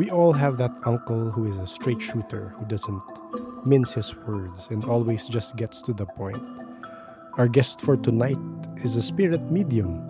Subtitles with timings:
[0.00, 3.02] We all have that uncle who is a straight shooter who doesn't
[3.66, 6.42] mince his words and always just gets to the point.
[7.36, 8.38] Our guest for tonight
[8.78, 10.00] is a spirit medium,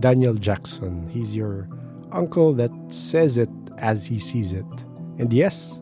[0.00, 1.08] Daniel Jackson.
[1.08, 1.68] He's your
[2.10, 4.66] uncle that says it as he sees it.
[5.18, 5.80] And yes,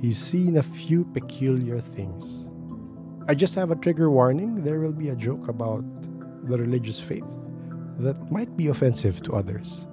[0.00, 2.48] he's seen a few peculiar things.
[3.28, 5.84] I just have a trigger warning there will be a joke about
[6.48, 7.28] the religious faith
[7.98, 9.86] that might be offensive to others.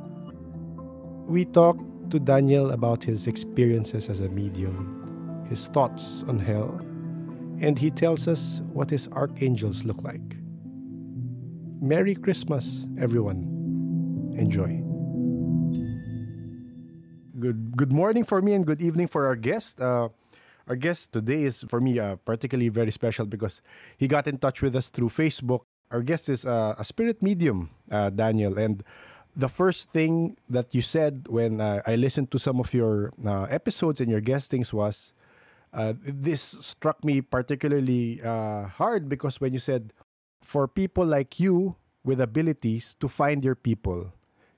[1.28, 6.80] We talked to Daniel about his experiences as a medium, his thoughts on hell,
[7.60, 10.38] and he tells us what his archangels look like.
[11.82, 13.46] Merry Christmas, everyone.
[14.38, 14.82] Enjoy.
[17.40, 19.82] Good good morning for me and good evening for our guest.
[19.82, 20.10] Uh,
[20.68, 23.62] our guest today is for me uh, particularly very special because
[23.98, 25.62] he got in touch with us through Facebook.
[25.92, 28.84] Our guest is uh, a spirit medium, uh, Daniel, and
[29.36, 33.44] the first thing that you said when uh, I listened to some of your uh,
[33.44, 35.14] episodes and your guestings was
[35.74, 39.92] uh, this struck me particularly uh, hard because when you said
[40.42, 44.14] for people like you with abilities to find your people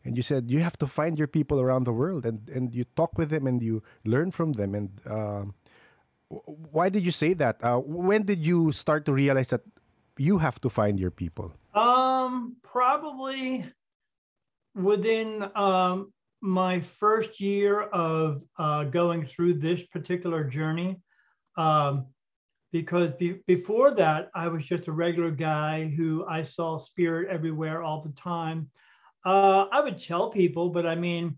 [0.06, 2.86] and you said you have to find your people around the world and, and you
[2.96, 5.44] talk with them and you learn from them and uh,
[6.30, 7.58] why did you say that?
[7.64, 9.62] Uh, when did you start to realize that
[10.18, 11.54] you have to find your people?
[11.74, 13.66] Um probably
[14.78, 20.98] within um, my first year of uh, going through this particular journey,
[21.58, 22.08] um,
[22.72, 27.82] because be- before that, I was just a regular guy who I saw spirit everywhere
[27.82, 28.70] all the time.
[29.26, 31.38] Uh, I would tell people, but I mean,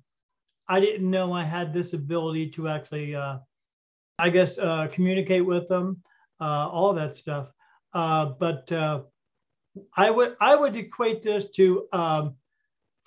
[0.67, 3.37] I didn't know I had this ability to actually, uh,
[4.19, 6.03] I guess, uh, communicate with them,
[6.41, 7.47] uh, all that stuff.
[7.93, 8.71] Uh, but
[9.95, 12.35] I would I would equate this to um,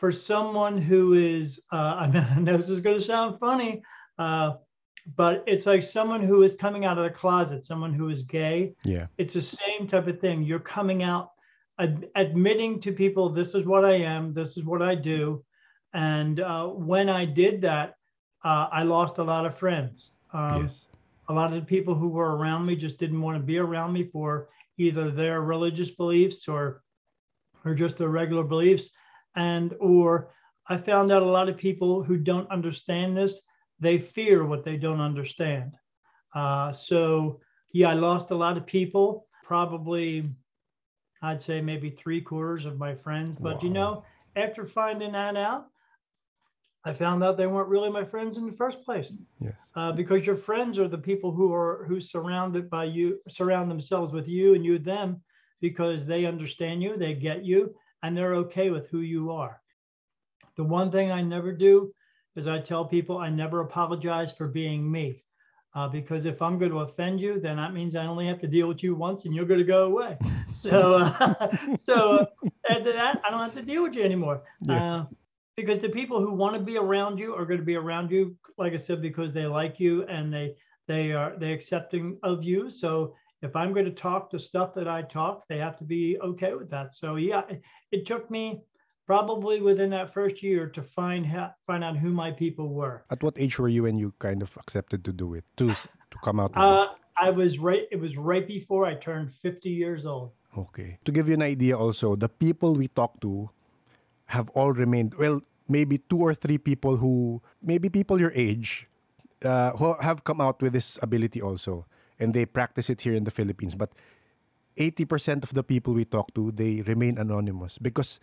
[0.03, 1.77] for someone who is, uh,
[2.37, 3.85] I know this is going to sound funny,
[4.19, 4.55] uh,
[5.15, 8.75] but it's like someone who is coming out of the closet, someone who is gay.
[8.83, 9.07] Yeah.
[9.17, 10.43] It's the same type of thing.
[10.43, 11.31] You're coming out,
[11.79, 15.45] ad- admitting to people, this is what I am, this is what I do.
[15.95, 17.95] And uh, when I did that,
[18.45, 20.11] uh, I lost a lot of friends.
[20.33, 20.87] Um, yes.
[21.29, 23.93] A lot of the people who were around me just didn't want to be around
[23.93, 24.49] me for
[24.79, 26.83] either their religious beliefs or,
[27.65, 28.91] or just their regular beliefs
[29.37, 30.31] and or
[30.69, 33.43] I found out a lot of people who don't understand this,
[33.81, 35.75] they fear what they don't understand.
[36.35, 37.41] Uh, so
[37.73, 40.31] yeah, I lost a lot of people, probably
[41.23, 43.37] I'd say maybe three quarters of my friends.
[43.37, 43.61] But wow.
[43.63, 44.05] you know,
[44.37, 45.67] after finding that out,
[46.85, 49.15] I found out they weren't really my friends in the first place.
[49.41, 49.55] Yes.
[49.77, 54.11] Uh, because your friends are the people who are who surrounded by you, surround themselves
[54.11, 55.23] with you and you them,
[55.61, 59.61] because they understand you, they get you, and they're okay with who you are.
[60.57, 61.93] The one thing I never do
[62.37, 65.25] is I tell people I never apologize for being me.
[65.75, 68.47] Uh, because if I'm going to offend you, then that means I only have to
[68.47, 70.19] deal with you once and you're going to go away.
[70.53, 72.27] So, uh, so
[72.69, 74.43] after that, I don't have to deal with you anymore.
[74.61, 74.95] Yeah.
[74.95, 75.07] Uh,
[75.57, 78.37] because the people who want to be around you are going to be around you,
[78.59, 80.55] like I said, because they like you and they
[80.87, 82.71] they are they accepting of you.
[82.71, 86.17] So if I'm going to talk the stuff that I talk, they have to be
[86.23, 86.95] okay with that.
[86.95, 88.63] So yeah, it, it took me
[89.07, 93.05] probably within that first year to find ha- find out who my people were.
[93.11, 96.17] At what age were you when you kind of accepted to do it to to
[96.23, 96.53] come out?
[96.55, 96.89] Uh,
[97.21, 97.87] I was right.
[97.91, 100.31] It was right before I turned 50 years old.
[100.57, 100.99] Okay.
[101.05, 103.51] To give you an idea, also the people we talk to
[104.27, 105.43] have all remained well.
[105.69, 108.89] Maybe two or three people who maybe people your age
[109.45, 111.87] uh, who have come out with this ability also
[112.19, 113.75] and they practice it here in the Philippines.
[113.75, 113.93] But
[114.77, 118.21] 80% of the people we talk to, they remain anonymous because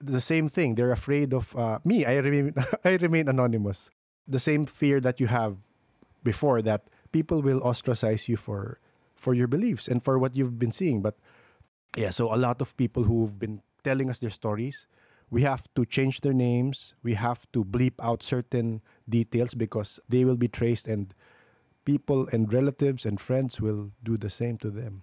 [0.00, 0.74] the same thing.
[0.74, 2.04] They're afraid of uh, me.
[2.04, 2.54] I remain,
[2.84, 3.90] I remain anonymous.
[4.26, 5.56] The same fear that you have
[6.22, 8.78] before that people will ostracize you for
[9.14, 11.00] for your beliefs and for what you've been seeing.
[11.00, 11.16] But
[11.96, 14.86] yeah, so a lot of people who've been telling us their stories,
[15.30, 16.94] we have to change their names.
[17.02, 21.14] We have to bleep out certain details because they will be traced and
[21.84, 25.02] people and relatives and friends will do the same to them.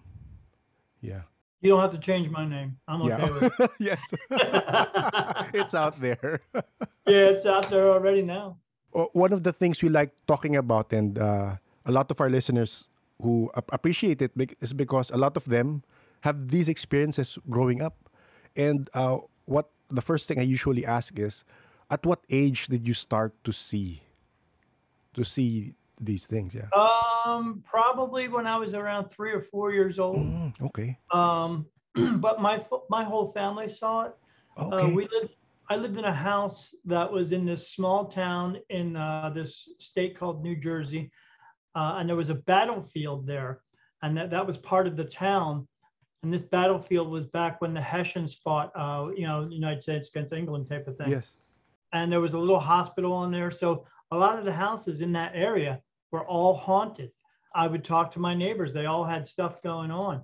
[1.02, 1.24] Yeah.
[1.62, 2.78] You don't have to change my name.
[2.88, 3.30] I'm okay yeah.
[3.30, 3.72] with it.
[3.80, 4.02] yes.
[5.54, 6.42] it's out there.
[7.06, 8.58] yeah, it's out there already now.
[9.14, 11.56] One of the things we like talking about, and uh,
[11.86, 12.90] a lot of our listeners
[13.22, 15.84] who appreciate it is because a lot of them
[16.22, 18.10] have these experiences growing up.
[18.56, 21.46] And uh, what the first thing I usually ask is,
[21.90, 24.02] at what age did you start to see,
[25.14, 26.56] to see these things?
[26.56, 26.68] Yeah.
[26.76, 30.18] Um, probably when I was around three or four years old.
[30.18, 30.98] Mm, okay.
[31.12, 31.66] Um,
[32.20, 34.14] but my my whole family saw it.
[34.58, 34.92] Uh, okay.
[34.92, 35.36] Uh, we lived.
[35.70, 40.20] I lived in a house that was in this small town in uh, this state
[40.20, 41.10] called New Jersey,
[41.76, 43.62] uh, and there was a battlefield there,
[44.02, 45.66] and that, that was part of the town.
[46.24, 50.10] And this battlefield was back when the Hessians fought, uh, you know, the United States
[50.10, 51.10] against England type of thing.
[51.10, 51.32] Yes.
[51.94, 55.14] And there was a little hospital on there, so a lot of the houses in
[55.14, 57.12] that area were all haunted.
[57.54, 60.24] I would talk to my neighbors; they all had stuff going on.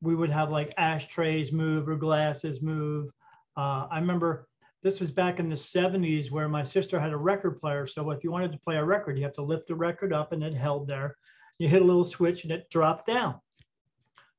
[0.00, 3.10] We would have like ashtrays move or glasses move.
[3.56, 4.48] Uh, I remember
[4.82, 7.86] this was back in the 70s where my sister had a record player.
[7.86, 10.32] So if you wanted to play a record, you have to lift the record up
[10.32, 11.16] and it held there.
[11.58, 13.40] You hit a little switch and it dropped down.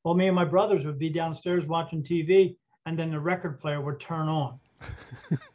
[0.03, 2.55] Well, me and my brothers would be downstairs watching TV
[2.85, 4.59] and then the record player would turn on.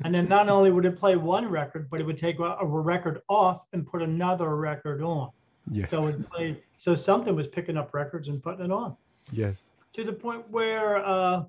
[0.04, 2.66] And then not only would it play one record, but it would take a, a
[2.66, 5.30] record off and put another record on.
[5.70, 5.90] Yes.
[5.90, 8.96] So it played, so something was picking up records and putting it on
[9.32, 9.62] yes.
[9.94, 11.44] to the point where uh,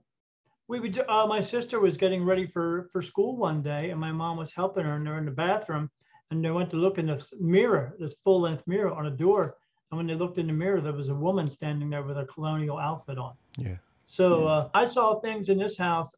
[0.68, 4.12] we would uh, my sister was getting ready for for school one day and my
[4.12, 5.89] mom was helping her and they're in the bathroom
[6.31, 9.57] and they went to look in this mirror this full length mirror on a door
[9.92, 12.25] and when they looked in the mirror there was a woman standing there with a
[12.25, 13.75] colonial outfit on Yeah.
[14.06, 16.16] so uh, i saw things in this house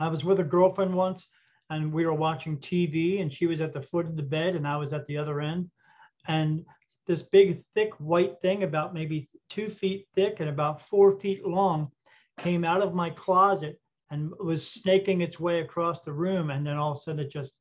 [0.00, 1.28] i was with a girlfriend once
[1.70, 4.66] and we were watching tv and she was at the foot of the bed and
[4.66, 5.70] i was at the other end.
[6.26, 6.64] And
[7.06, 11.90] this big thick white thing about maybe two feet thick and about four feet long
[12.38, 13.80] came out of my closet
[14.10, 17.32] and was snaking its way across the room and then all of a sudden it
[17.32, 17.54] just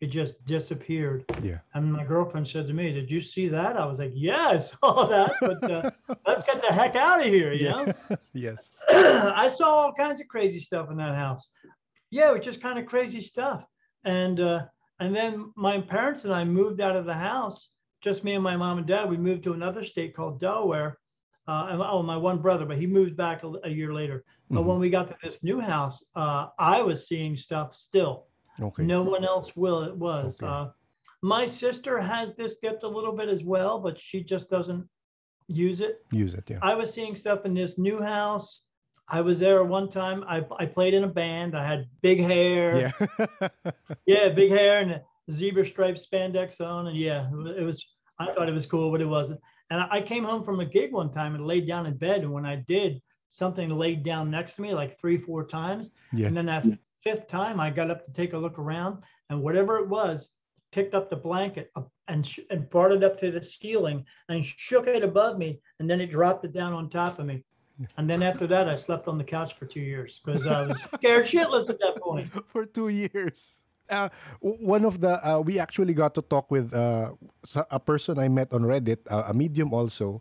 [0.00, 1.58] it just disappeared Yeah.
[1.74, 4.58] and my girlfriend said to me did you see that i was like yeah i
[4.72, 5.90] saw that but uh,
[6.26, 7.92] let's get the heck out of here you know
[8.32, 8.72] yes.
[8.90, 11.50] i saw all kinds of crazy stuff in that house
[12.10, 13.64] yeah it was just kind of crazy stuff
[14.04, 14.64] and uh,
[15.00, 18.56] and then my parents and i moved out of the house just me and my
[18.56, 20.98] mom and dad we moved to another state called delaware
[21.48, 24.22] uh, and, oh, my one brother, but he moved back a, a year later.
[24.50, 24.66] But Mhm.
[24.66, 28.26] when we got to this new house, uh, I was seeing stuff still.
[28.60, 28.82] Okay.
[28.84, 29.82] No one else will.
[29.82, 30.42] It was.
[30.42, 30.50] Okay.
[30.50, 30.68] Uh,
[31.22, 34.86] my sister has this gift a little bit as well, but she just doesn't
[35.48, 36.00] use it.
[36.12, 36.44] Use it.
[36.48, 36.58] Yeah.
[36.62, 38.62] I was seeing stuff in this new house.
[39.08, 40.22] I was there one time.
[40.28, 41.56] I, I played in a band.
[41.56, 42.92] I had big hair.
[43.40, 43.48] yeah.
[44.06, 46.86] Yeah, big hair and a zebra striped spandex on.
[46.88, 47.84] And yeah, it was,
[48.18, 49.40] I thought it was cool, but it wasn't.
[49.70, 52.20] And I I came home from a gig one time and laid down in bed.
[52.22, 55.90] And when I did, something laid down next to me like three, four times.
[56.12, 56.28] yes.
[56.28, 56.64] And then that
[57.08, 58.98] fifth time, I got up to take a look around,
[59.30, 60.28] and whatever it was,
[60.72, 61.72] picked up the blanket
[62.08, 65.88] and sh- and brought it up to the ceiling and shook it above me, and
[65.88, 67.44] then it dropped it down on top of me.
[67.96, 70.82] And then after that, I slept on the couch for two years because I was
[70.98, 72.26] scared shitless at that point.
[72.52, 73.62] for two years.
[73.88, 74.08] Uh,
[74.40, 77.12] one of the uh, we actually got to talk with uh,
[77.70, 80.20] a person I met on Reddit, uh, a medium also,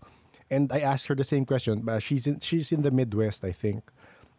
[0.51, 1.81] and I asked her the same question.
[1.81, 3.89] But she's in she's in the Midwest, I think,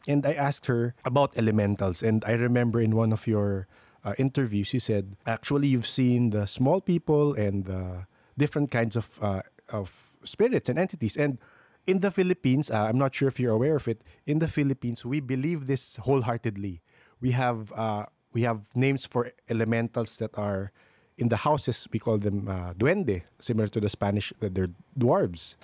[0.07, 2.03] and I asked her about elementals.
[2.03, 3.67] And I remember in one of your
[4.05, 8.07] uh, interviews, you said actually you've seen the small people and the
[8.37, 11.39] different kinds of uh, of spirits and entities and.
[11.89, 14.05] In the Philippines, uh, I'm not sure if you're aware of it.
[14.27, 16.83] In the Philippines, we believe this wholeheartedly.
[17.19, 18.05] We have uh,
[18.35, 20.71] we have names for elementals that are
[21.17, 21.89] in the houses.
[21.91, 24.35] We call them uh, duende, similar to the Spanish.
[24.41, 24.69] That they're
[24.99, 25.57] dwarves.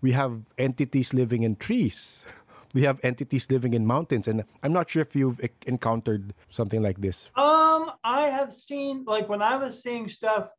[0.00, 2.24] We have entities living in trees.
[2.72, 7.00] We have entities living in mountains, and I'm not sure if you've encountered something like
[7.00, 7.28] this.
[7.36, 10.50] Um, I have seen like when I was seeing stuff,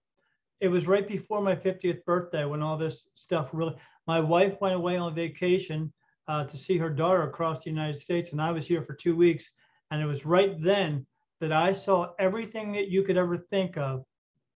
[0.60, 3.76] it was right before my 50th birthday when all this stuff really.
[4.06, 5.92] My wife went away on vacation
[6.28, 9.16] uh, to see her daughter across the United States, and I was here for two
[9.16, 9.52] weeks.
[9.92, 11.06] And it was right then
[11.40, 14.06] that I saw everything that you could ever think of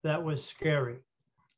[0.04, 0.98] that was scary.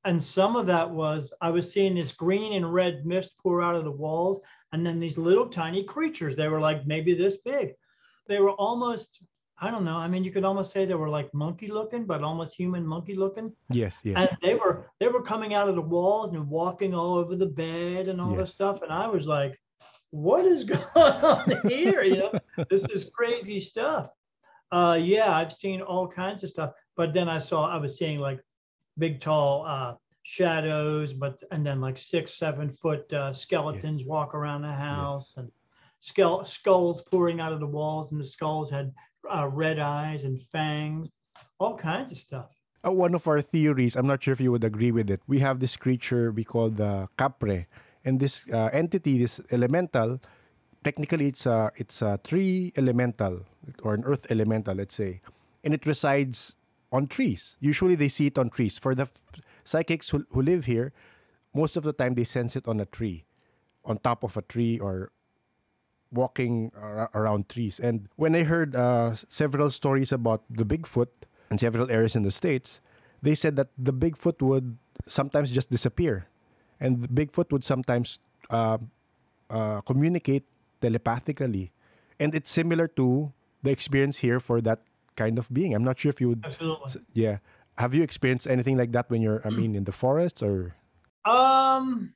[0.05, 3.75] And some of that was I was seeing this green and red mist pour out
[3.75, 4.39] of the walls,
[4.73, 6.35] and then these little tiny creatures.
[6.35, 7.73] They were like maybe this big.
[8.27, 9.21] They were almost
[9.59, 9.95] I don't know.
[9.95, 13.15] I mean, you could almost say they were like monkey looking, but almost human monkey
[13.15, 13.51] looking.
[13.69, 17.15] Yes, yes, And they were they were coming out of the walls and walking all
[17.15, 18.81] over the bed and all this stuff.
[18.83, 19.59] And I was like,
[20.11, 22.03] what is going on here?
[22.03, 24.09] You know, this is crazy stuff.
[24.71, 26.73] Uh yeah, I've seen all kinds of stuff.
[26.95, 28.39] But then I saw I was seeing like
[28.99, 29.95] big tall uh
[30.27, 35.49] shadows, but and then like six, seven foot uh, skeletons walk around the house and
[36.01, 38.93] skull, skulls pouring out of the walls, and the skulls had
[39.33, 41.07] uh, red eyes and fangs,
[41.59, 42.49] all kinds of stuff.
[42.85, 45.21] Uh, one of our theories, I'm not sure if you would agree with it.
[45.27, 47.65] We have this creature we call the kapre,
[48.03, 50.19] and this uh, entity, this elemental,
[50.83, 53.45] technically it's a it's a tree elemental
[53.81, 55.21] or an earth elemental, let's say,
[55.63, 56.57] and it resides
[56.91, 57.55] on trees.
[57.61, 58.77] Usually they see it on trees.
[58.77, 59.07] For the
[59.67, 60.93] psychics who, who live here,
[61.53, 63.25] most of the time they sense it on a tree,
[63.83, 65.11] on top of a tree or
[66.11, 67.79] walking ar- around trees.
[67.79, 71.11] And when I heard uh, several stories about the Bigfoot
[71.51, 72.79] in several areas in the states,
[73.21, 76.27] they said that the Bigfoot would sometimes just disappear,
[76.79, 78.19] and the Bigfoot would sometimes
[78.49, 78.77] uh,
[79.49, 80.43] uh, communicate
[80.79, 81.71] telepathically,
[82.19, 83.33] and it's similar to
[83.63, 84.79] the experience here for that
[85.15, 85.73] kind of being.
[85.73, 87.01] I'm not sure if you would, Absolutely.
[87.13, 87.37] yeah.
[87.77, 90.75] Have you experienced anything like that when you're, I mean, in the forest or?
[91.25, 92.13] Um,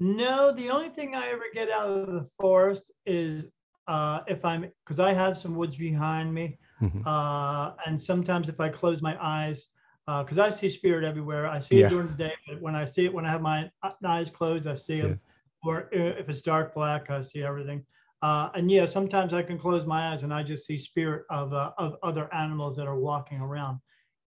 [0.00, 3.48] no, the only thing I ever get out of the forest is
[3.88, 7.06] uh, if I'm because I have some woods behind me, Mhm.
[7.06, 9.70] uh, and sometimes if I close my eyes,
[10.06, 11.46] because I see spirit everywhere.
[11.46, 11.86] I see Yeah.
[11.86, 14.28] it during the day, but when I see it, when I have my uh, eyes
[14.30, 15.18] closed, I see them.
[15.62, 17.84] Or if it's dark black, I see everything.
[18.22, 21.52] Uh, and yeah, sometimes I can close my eyes and I just see spirit of
[21.54, 23.80] uh, of other animals that are walking around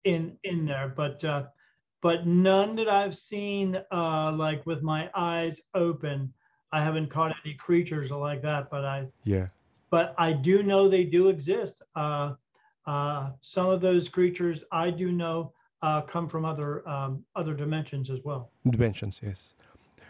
[0.04, 0.92] in in there.
[0.96, 1.44] But uh,
[2.00, 6.32] but none that I've seen uh, like with my eyes open.
[6.72, 9.48] I haven't caught any creatures like that, but I Yeah.
[9.90, 11.82] but I do know they do exist.
[11.96, 12.34] Uh,
[12.86, 15.52] uh, some of those creatures I do know
[15.82, 18.50] uh, come from other um, other dimensions as well.
[18.68, 19.54] Dimensions, yes.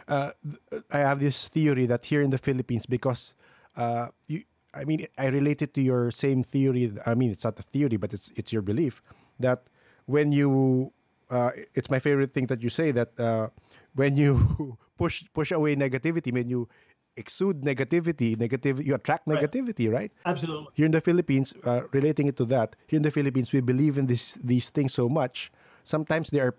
[0.09, 0.33] Uh,
[0.71, 3.35] th- I have this theory that here in the Philippines, because
[3.77, 4.43] uh, you,
[4.75, 6.93] I mean, I relate it to your same theory.
[7.07, 9.03] I mean, it's not a theory, but it's it's your belief
[9.39, 9.63] that
[10.11, 10.91] when you,
[11.31, 13.49] uh, it's my favorite thing that you say that uh,
[13.95, 16.69] when you push push away negativity, when you
[17.17, 19.39] exude negativity, negative, you attract Right.
[19.39, 20.11] negativity, right?
[20.27, 20.69] Absolutely.
[20.75, 23.99] Here in the Philippines, uh, relating it to that, here in the Philippines, we believe
[23.99, 25.53] in this these things so much.
[25.85, 26.57] Sometimes there are,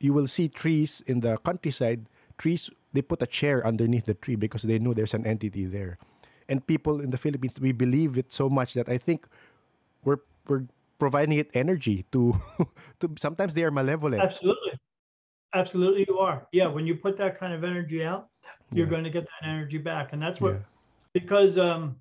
[0.00, 2.06] you will see trees in the countryside.
[2.38, 5.98] Trees they put a chair underneath the tree because they know there's an entity there,
[6.48, 9.26] and people in the Philippines we believe it so much that I think
[10.04, 10.64] we're we're
[10.98, 12.34] providing it energy to
[13.00, 13.14] to.
[13.18, 14.22] Sometimes they are malevolent.
[14.22, 14.72] Absolutely.
[15.54, 16.46] Absolutely, you are.
[16.52, 18.28] Yeah, when you put that kind of energy out,
[18.72, 18.90] you're Yeah.
[18.90, 20.60] going to get that energy back, and that's what Yeah.
[21.14, 21.96] because um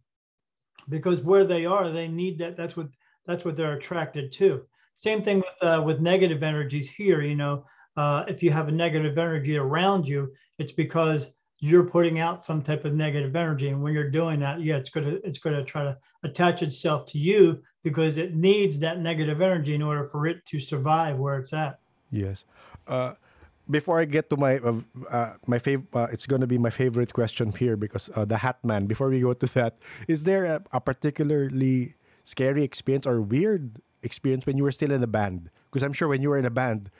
[0.89, 2.58] because where they are, they need that.
[2.58, 2.88] That's what
[3.25, 4.66] that's what they're attracted to.
[4.96, 7.22] Same thing with uh, with negative energies here.
[7.22, 12.20] You know, uh, if you have a negative energy around you, it's because you're putting
[12.20, 15.40] out some type of negative energy, and when you're doing that, yeah, it's gonna it's
[15.40, 20.08] gonna try to attach itself to you because it needs that negative energy in order
[20.12, 21.80] for it to survive where it's at.
[22.12, 22.44] Yes.
[22.88, 23.14] Uh,
[23.70, 27.14] before I get to my uh, my fav- uh, it's going to be my favorite
[27.14, 28.86] question here because uh, the Hat Man.
[28.86, 34.46] Before we go to that, is there a, a particularly scary experience or weird experience
[34.46, 35.50] when you were still in a band?
[35.70, 36.92] Because I'm sure when you were in a band,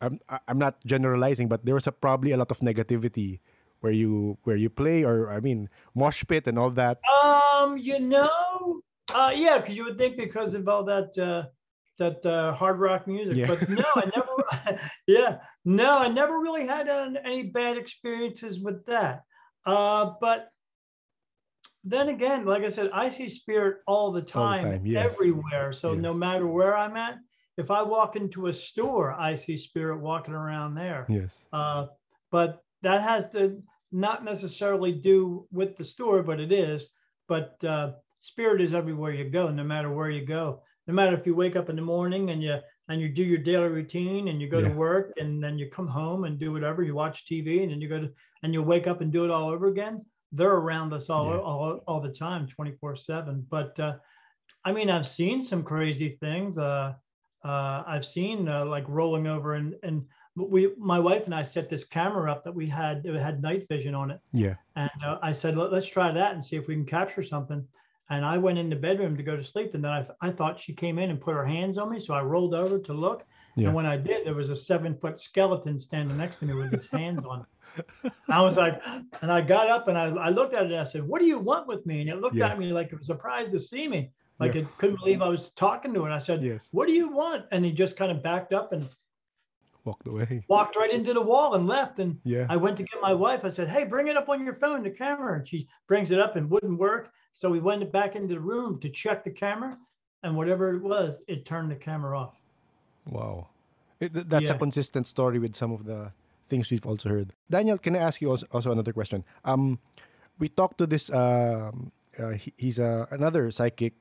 [0.00, 3.40] I'm I'm not generalizing, but there was a, probably a lot of negativity
[3.80, 6.98] where you where you play or I mean mosh pit and all that.
[7.22, 8.80] Um, you know,
[9.14, 11.48] uh, yeah, because you would think because of all that uh,
[11.98, 13.46] that uh, hard rock music, Yeah.
[13.46, 14.80] but no, I never.
[15.06, 19.22] yeah, no, I never really had uh, any bad experiences with that.
[19.66, 20.48] Uh, but
[21.84, 25.12] then again, like I said, I see spirit all the All the time, time, yes.
[25.12, 25.72] everywhere.
[25.72, 27.16] So no matter where I'm at,
[27.56, 31.06] if I walk into a store, I see spirit walking around there.
[31.08, 31.46] Yes.
[31.52, 31.86] Uh,
[32.30, 36.88] but that has to not necessarily do with the store, but it is.
[37.28, 40.62] But uh, spirit is everywhere you go, no matter where you go.
[40.86, 43.38] No matter if you wake up in the morning and you and you do your
[43.38, 44.68] daily routine and you go Yeah.
[44.70, 47.80] to work and then you come home and do whatever you watch TV and then
[47.80, 48.10] you go to
[48.42, 50.04] and you wake up and do it all over again.
[50.32, 51.38] They're around us all Yeah.
[51.38, 53.46] all, all the time, twenty four seven.
[53.48, 53.94] But uh,
[54.64, 56.58] I mean, I've seen some crazy things.
[56.58, 56.94] Uh,
[57.44, 60.04] uh, I've seen uh, like rolling over and and
[60.36, 63.66] we, my wife and I set this camera up that we had it had night
[63.68, 64.54] vision on it, Yeah.
[64.76, 67.66] and uh, I said Let, let's try that and see if we can capture something.
[68.10, 70.58] And I went in the bedroom to go to sleep, and then I, I thought
[70.60, 73.24] she came in and put her hands on me, so I rolled over to look,
[73.56, 73.66] Yeah.
[73.68, 76.72] and when I did, there was a seven foot skeleton standing next to me with
[76.72, 77.46] his hands on.
[77.76, 78.12] it.
[78.28, 78.80] I was like,
[79.22, 81.26] and I got up and I, I looked at it and I said, "What do
[81.26, 82.48] you want with me?" And it looked Yeah.
[82.48, 84.10] at me like it was surprised to see me,
[84.40, 84.62] like Yeah.
[84.62, 86.10] it couldn't believe I was talking to it.
[86.10, 86.68] I said, Yes.
[86.72, 88.88] "What do you want?" And he just kind of backed up and
[89.84, 90.44] Walked away.
[90.48, 91.98] walked right into the wall and left.
[91.98, 92.46] And Yeah.
[92.50, 93.40] I went to get my wife.
[93.44, 96.18] I said, "Hey, bring it up on your phone, the camera." And she brings it
[96.18, 97.12] up and wouldn't work.
[97.32, 99.78] So we went back into the room to check the camera,
[100.22, 102.34] and whatever it was, it turned the camera off.
[103.08, 103.48] Wow.
[104.00, 106.12] It, th- that's a consistent story with some of the
[106.46, 107.32] things we've also heard.
[107.48, 109.24] Daniel, can I ask you also, also another question?
[109.44, 109.78] Um,
[110.38, 113.94] we talked to this, um, uh, he, he's uh, another psychic,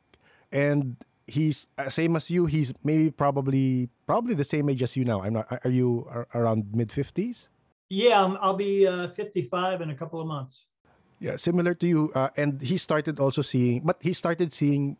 [0.52, 0.96] and
[1.30, 2.46] he's uh, same as you.
[2.50, 5.22] He's maybe probably probably the same age as you now.
[5.22, 5.48] I'm not.
[5.64, 7.48] Are you ar- around mid 50s?
[7.90, 10.66] Yeah, I'm, I'll be uh, 55 in a couple of months.
[11.20, 12.12] Yeah, similar to you.
[12.14, 14.98] Uh, and he started also seeing, but he started seeing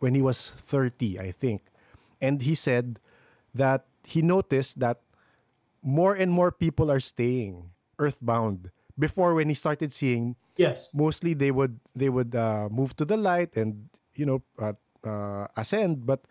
[0.00, 1.62] when he was 30, I think.
[2.20, 2.98] And he said
[3.54, 5.00] that he noticed that
[5.82, 10.88] more and more people are staying earthbound before when he started seeing, Yes.
[10.92, 14.42] mostly they would they would uh, move to the light and you know
[15.04, 16.24] uh, uh, ascend, but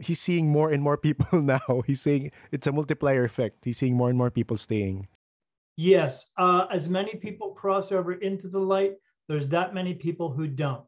[0.00, 1.82] he's seeing more and more people now.
[1.86, 3.64] He's saying it's a multiplier effect.
[3.64, 5.08] He's seeing more and more people staying.
[5.76, 6.28] Yes.
[6.36, 8.94] Uh, as many people cross over into the light,
[9.28, 10.84] there's that many people who don't.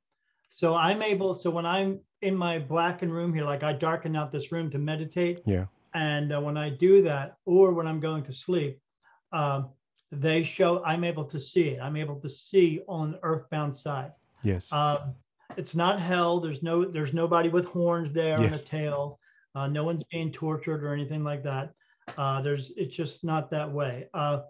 [0.50, 4.32] So I'm able, so when I'm in my blackened room here, like I darken out
[4.32, 5.64] this room to meditate, Yeah.
[5.94, 8.78] and uh, when I do that, or when I'm going to sleep,
[9.32, 9.70] um,
[10.10, 11.80] they show I'm able to see it.
[11.80, 14.12] I'm able to see on the earthbound side.
[14.42, 14.70] Yes.
[14.70, 15.14] Um,
[15.56, 16.40] it's not hell.
[16.40, 19.18] There's no there's nobody with horns there and a tail.
[19.54, 21.72] Uh, no one's being tortured or anything like that.
[22.16, 24.08] Uh, there's it's just not that way.
[24.14, 24.40] Uh,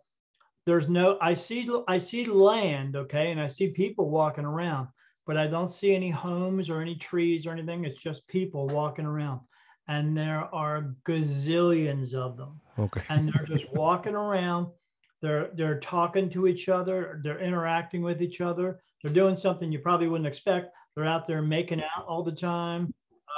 [0.67, 4.89] there's no I see I see land, okay, and I see people walking around,
[5.27, 7.85] but I don't see any homes or any trees or anything.
[7.85, 9.41] It's just people walking around.
[9.89, 13.03] And there are gazillions of them okay.
[13.11, 14.69] and they're just walking around.
[15.21, 17.21] They're they're talking to each other.
[17.23, 18.81] They're interacting with each other.
[19.03, 20.73] They're doing something you probably wouldn't expect.
[20.95, 22.93] They're out there making out all the time.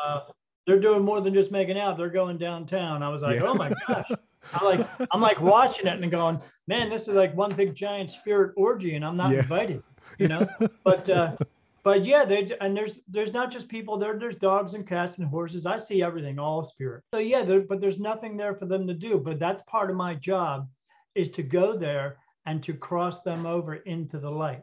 [0.04, 0.20] Uh,
[0.66, 1.96] they're doing more than just making out.
[1.96, 3.02] They're going downtown.
[3.02, 3.46] I was like, Yeah.
[3.46, 4.10] oh my gosh.
[4.52, 8.10] I like I'm like watching it and going, man, this is like one big giant
[8.10, 9.38] spirit orgy, and I'm not Yeah.
[9.40, 9.82] invited.
[10.18, 10.46] You know,
[10.84, 11.36] but uh,
[11.82, 14.16] but yeah, they and there's there's not just people there.
[14.18, 15.66] There's dogs and cats and horses.
[15.66, 17.02] I see everything, all spirit.
[17.12, 19.18] So yeah, there, but there's nothing there for them to do.
[19.18, 20.68] But that's part of my job,
[21.14, 24.62] is to go there and to cross them over into the light.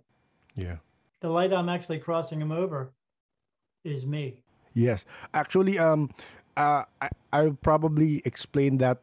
[0.55, 0.77] Yeah.
[1.21, 2.93] The light I'm actually crossing them over
[3.83, 4.41] is me.
[4.73, 6.09] Yes, actually, um,
[6.57, 9.01] uh, I I'll probably explain that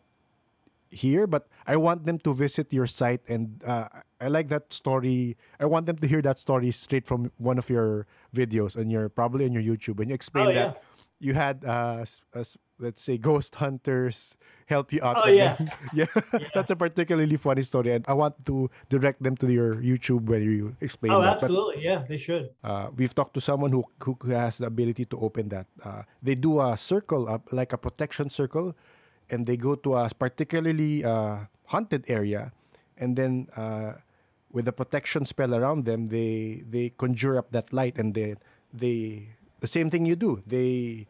[0.90, 3.88] here, but I want them to visit your site, and uh,
[4.20, 5.36] I like that story.
[5.60, 9.08] I want them to hear that story straight from one of your videos, and your
[9.08, 10.82] probably on your YouTube, and you explain Oh, that
[11.20, 12.22] you had, uh, s-
[12.78, 15.16] let's say, ghost hunters help you out.
[15.24, 15.56] Oh, yeah.
[15.58, 16.06] then- yeah,
[16.54, 20.40] that's a particularly funny story, and I want to direct them to your YouTube where
[20.40, 21.40] you explain Oh, that.
[21.40, 21.84] But absolutely.
[21.84, 22.50] Yeah, they should.
[22.62, 25.66] uh, we've talked to someone who, who has the ability to open that.
[25.82, 28.76] Uh, they do a circle, like a protection circle,
[29.30, 32.52] and they go to a particularly uh, haunted area,
[32.96, 33.92] and then uh,
[34.52, 38.36] with the protection spell around them, they they conjure up that light, and they
[38.72, 39.28] they
[39.60, 40.40] the same thing you do.
[40.46, 41.06] They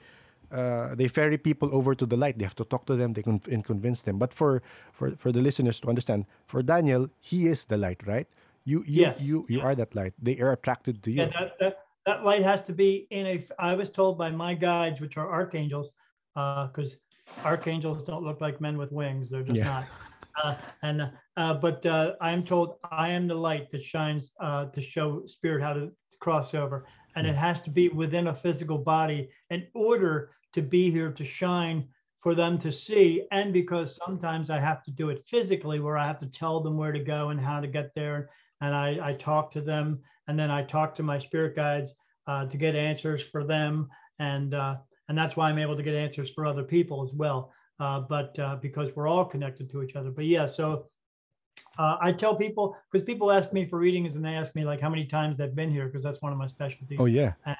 [0.50, 2.38] uh, they ferry people over to the light.
[2.38, 3.12] They have to talk to them.
[3.12, 4.18] They can and convince them.
[4.18, 8.26] But for for for the listeners to understand, for Daniel, he is the light, right?
[8.64, 10.14] You you Yes, you you are that light.
[10.20, 11.22] They are attracted to you.
[11.22, 14.54] And that, that, that light has to be in a, I was told by my
[14.54, 15.92] guides, which are archangels,
[16.34, 16.96] because
[17.44, 19.28] archangels don't look like men with wings.
[19.28, 19.64] They're just Yeah.
[19.64, 19.88] not.
[20.42, 24.66] Uh, and uh, but uh, I am told I am the light that shines uh,
[24.66, 28.78] to show spirit how to cross over, and it has to be within a physical
[28.78, 31.88] body in order to be here to shine
[32.20, 36.06] for them to see, and because sometimes I have to do it physically, where I
[36.06, 39.12] have to tell them where to go and how to get there, and I, I
[39.12, 41.94] talk to them, and then I talk to my spirit guides
[42.26, 44.76] uh, to get answers for them, and uh,
[45.08, 47.52] and that's why I'm able to get answers for other people as well.
[47.78, 50.10] Uh, but uh, because we're all connected to each other.
[50.10, 50.86] But yeah, so
[51.78, 54.80] uh, I tell people because people ask me for readings and they ask me like
[54.80, 56.98] how many times they've been here because that's one of my specialties.
[57.00, 57.34] Oh yeah.
[57.46, 57.56] And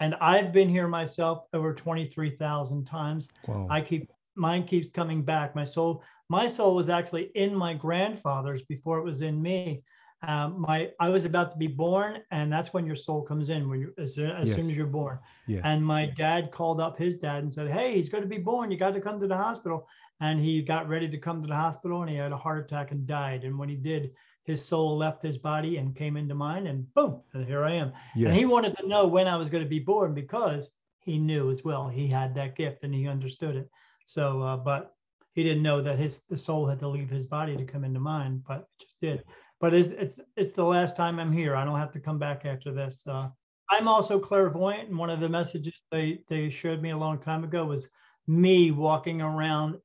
[0.00, 3.28] I've been here myself over twenty three thousand times.
[3.46, 3.66] Wow.
[3.70, 5.54] I keep mine keeps coming back.
[5.54, 9.82] My soul, my soul was actually in my grandfather's before it was in me.
[10.22, 13.68] Um, my I was about to be born, and that's when your soul comes in
[13.68, 15.18] when you as, soon- as soon as you're born.
[15.46, 15.60] Yes.
[15.64, 18.70] And my dad called up his dad and said, "Hey, he's going to be born.
[18.70, 19.86] You got to come to the hospital."
[20.20, 22.90] And he got ready to come to the hospital, and he had a heart attack
[22.90, 23.44] and died.
[23.44, 24.12] And when he did,
[24.46, 27.92] his soul left his body and came into mine, and boom, and here I am.
[28.14, 28.28] yeah.
[28.28, 31.50] And he wanted to know when I was going to be born because he knew
[31.50, 31.88] as well.
[31.88, 33.68] He had that gift and he understood it.
[34.06, 34.94] So, uh, but
[35.34, 38.00] he didn't know that his the soul had to leave his body to come into
[38.00, 39.24] mine, but it just did.
[39.60, 41.56] But it's it's it's the last time I'm here.
[41.56, 43.02] I don't have to come back after this.
[43.06, 43.28] Uh,
[43.70, 47.42] I'm also clairvoyant, and one of the messages they they showed me a long time
[47.42, 47.90] ago was
[48.28, 49.76] me walking around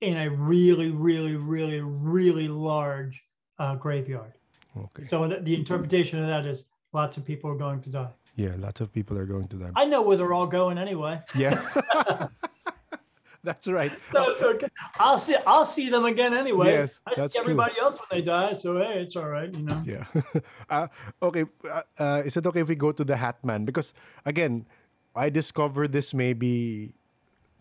[0.00, 3.22] in a really, really, really, really large
[3.58, 4.32] uh, graveyard.
[4.76, 5.04] okay.
[5.04, 8.10] So the, the interpretation of that is lots of people are going to die.
[8.36, 9.70] Yeah, lots of people are going to die.
[9.76, 11.20] I know where they're all going anyway.
[11.34, 11.62] Yeah.
[13.44, 13.92] that's right.
[14.10, 14.68] So it's okay.
[14.98, 15.36] I'll see.
[15.46, 16.72] I'll see them again anyway.
[16.72, 17.44] Yes, I see that's true.
[17.44, 18.52] everybody else when they die.
[18.54, 19.54] So hey, it's all right.
[19.54, 19.82] You know.
[19.86, 20.04] Yeah.
[20.70, 20.88] uh,
[21.22, 21.44] okay.
[21.62, 23.64] Uh, uh, is it okay if we go to the Hat Man?
[23.64, 24.66] Because again,
[25.14, 26.94] I discovered this maybe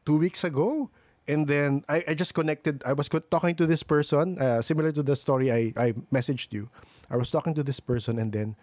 [0.06, 0.90] two weeks ago,
[1.28, 2.84] and then I, I just connected.
[2.86, 6.70] I was talking to this person, uh, similar to the story I I messaged you.
[7.10, 8.56] I was talking to this person, and then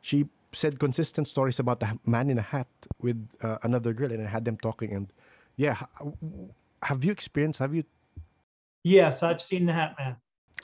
[0.00, 2.68] she said consistent stories about the man in a hat
[3.00, 4.92] with uh, another girl, and I had them talking.
[4.92, 5.12] And
[5.56, 5.76] yeah,
[6.82, 7.58] have you experienced?
[7.60, 7.84] Have you?
[8.84, 10.16] Yes, I've seen the Hat Man.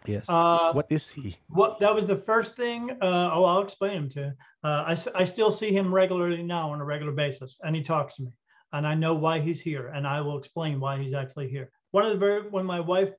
[0.07, 0.27] Yes.
[0.29, 1.37] Uh, what is he?
[1.49, 2.91] What that was the first thing.
[3.01, 4.21] Uh, oh, I'll explain him to.
[4.21, 4.33] you.
[4.65, 8.17] Uh, I I still see him regularly now on a regular basis, and he talks
[8.17, 8.31] to me,
[8.73, 11.71] and I know why he's here, and I will explain why he's actually here.
[11.91, 13.11] One of the very when my wife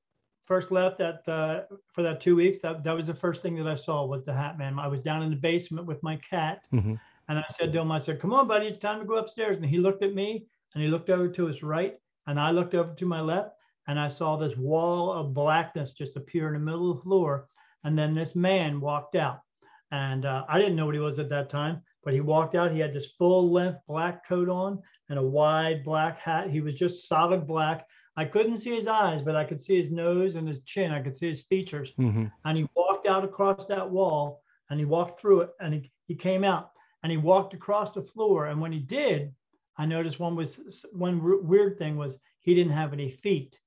[0.46, 1.62] first left that uh,
[1.92, 4.34] for that two weeks, that that was the first thing that I saw was the
[4.34, 4.78] Hat Man.
[4.78, 6.98] I was down in the basement with my cat, Mhm.
[7.28, 9.56] and I said to him, I said, "Come on, buddy, it's time to go upstairs."
[9.56, 12.74] And he looked at me, and he looked over to his right, and I looked
[12.74, 16.58] over to my left, and I saw this wall of blackness just appear in the
[16.60, 17.48] middle of the floor.
[17.84, 19.40] And then this man walked out.
[19.90, 22.72] And uh, I didn't know what he was at that time, but he walked out.
[22.72, 26.50] He had this full length black coat on and a wide black hat.
[26.50, 27.86] He was just solid black.
[28.16, 30.92] I couldn't see his eyes, but I could see his nose and his chin.
[30.92, 31.92] I could see his features.
[31.98, 32.30] Mhm.
[32.44, 36.14] And he walked out across that wall and he walked through it and he, he
[36.14, 36.70] came out
[37.02, 38.46] and he walked across the floor.
[38.46, 39.34] And when he did,
[39.76, 43.58] I noticed one was one weird thing was he didn't have any feet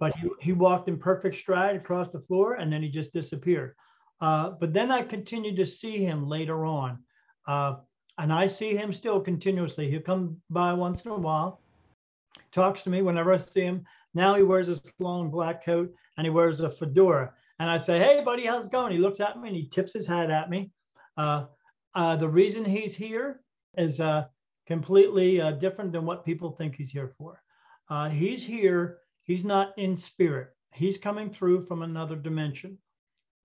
[0.00, 3.74] but he, he walked in perfect stride across the floor and then he just disappeared.
[4.20, 6.98] Uh, but then I continued to see him later on.
[7.46, 7.76] Uh,
[8.18, 9.90] and I see him still continuously.
[9.90, 11.60] He'll come by once in a while,
[12.52, 13.84] talks to me whenever I see him.
[14.14, 17.32] Now he wears this long black coat and he wears a fedora.
[17.58, 18.92] And I say, Hey, buddy, how's it going?
[18.92, 20.70] He looks at me and he tips his hat at me.
[21.16, 21.46] Uh,
[21.94, 23.40] uh, the reason he's here
[23.76, 24.26] is uh,
[24.66, 27.42] completely uh, different than what people think he's here for.
[27.88, 30.50] Uh, he's here He's not in spirit.
[30.72, 32.78] He's coming through from another dimension.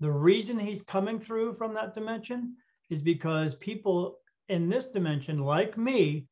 [0.01, 2.55] The reason he's coming through from that dimension
[2.89, 6.27] is because people in this dimension, like me,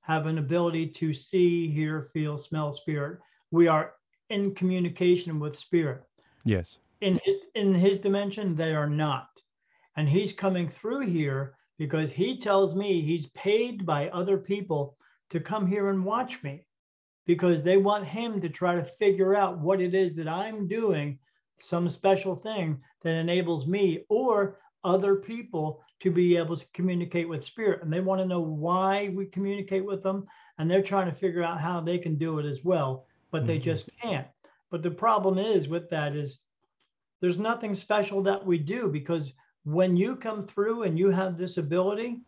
[0.00, 3.20] have an ability to see, hear, feel, smell spirit.
[3.50, 3.92] We are
[4.30, 6.02] in communication with spirit.
[6.44, 6.78] Yes.
[7.00, 9.28] In his in his dimension, they are not.
[9.96, 14.96] And he's coming through here because he tells me he's paid by other people
[15.30, 16.66] to come here and watch me
[17.26, 21.18] because they want him to try to figure out what it is that I'm doing,
[21.58, 27.44] some special thing that enables me or other people to be able to communicate with
[27.44, 27.82] spirit.
[27.82, 30.26] And they want to know why we communicate with them.
[30.58, 33.58] And they're trying to figure out how they can do it as well, but they
[33.58, 33.62] Mhm.
[33.62, 34.26] just can't.
[34.70, 36.40] But the problem is with that is
[37.20, 39.34] there's nothing special that we do because
[39.64, 42.20] when you come through and you have this ability,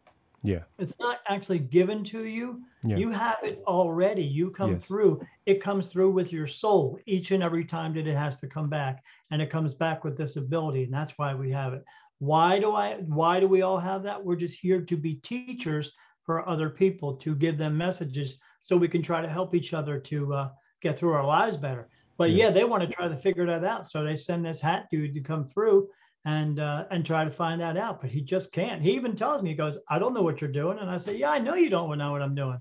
[0.43, 0.65] Yeah.
[0.79, 2.63] it's not actually given to you.
[2.85, 2.97] Yeah.
[2.97, 4.25] You have it already.
[4.25, 4.85] You come Yes.
[4.85, 5.23] through.
[5.47, 8.69] It comes through with your soul each and every time that it has to come
[8.69, 11.85] back, and it comes back with this ability, and that's why we have it.
[12.23, 12.99] Why do I?
[13.09, 14.25] Why do we all have that?
[14.25, 15.91] We're just here to be teachers
[16.25, 19.99] for other people to give them messages, so we can try to help each other
[19.99, 21.89] to uh, get through our lives better.
[22.19, 24.87] But yeah, they want to try to figure that out, so they send this hat
[24.89, 25.89] dude to come through
[26.25, 28.01] and uh, and try to find that out.
[28.01, 28.81] But he just can't.
[28.81, 31.17] He even tells me, he goes, "I don't know what you're doing," and I say,
[31.17, 32.61] "Yeah, I know you don't know what I'm doing,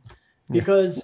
[0.49, 0.53] Yeah.
[0.53, 0.99] because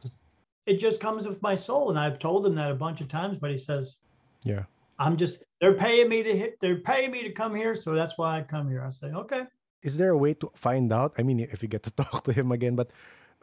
[0.65, 3.38] it just comes with my soul." And I've told him that a bunch of times,
[3.39, 3.98] but he says,
[4.43, 4.63] Yeah.
[4.99, 6.60] "I'm just they're paying me to hit.
[6.60, 9.43] They're paying me to come here, so that's why I come here." I say, "Okay."
[9.83, 11.13] Is there a way to find out?
[11.17, 12.89] I mean, if you get to talk to him again, but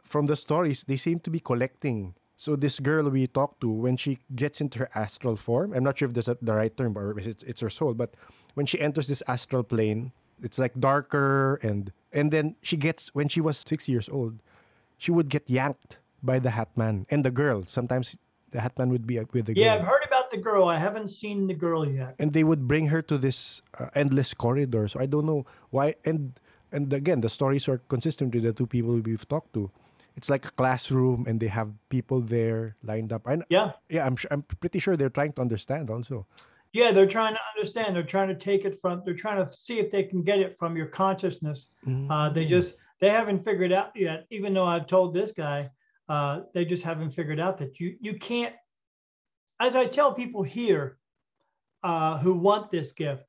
[0.03, 2.15] from the stories, they seem to be collecting.
[2.37, 5.97] So this girl we talked to, when she gets into her astral form, I'm not
[5.97, 8.15] sure if that's the right term or if it's, it's her soul, but
[8.55, 13.29] when she enters this astral plane, it's like darker and and then she gets when
[13.29, 14.41] she was six years old,
[14.97, 17.63] she would get yanked by the Hatman and the girl.
[17.67, 18.17] Sometimes
[18.51, 19.63] the Hatman would be with the girl.
[19.63, 20.67] Yeah, I've heard the girl.
[20.67, 22.15] I haven't seen the girl yet.
[22.19, 24.87] and they would bring her to this uh, endless corridor.
[24.87, 25.95] So I don't know why.
[26.05, 26.33] And
[26.71, 29.71] and again, the stories are consistent with the two people we've talked to.
[30.17, 33.27] It's like a classroom, and they have people there lined up.
[33.27, 33.73] And Yeah.
[33.89, 36.25] yeah, I'm sure, I'm pretty sure they're trying to understand also.
[36.71, 37.95] Yeah, they're trying to understand.
[37.95, 39.01] They're trying to take it from.
[39.05, 41.71] They're trying to see if they can get it from your consciousness.
[42.09, 42.49] Uh, they Mm.
[42.49, 44.25] just they haven't figured out yet.
[44.31, 45.69] Even though I've told this guy,
[46.09, 48.55] uh, they just haven't figured out that you you can't.
[49.59, 50.97] As I tell people here,
[51.83, 53.23] uh, who want this gift,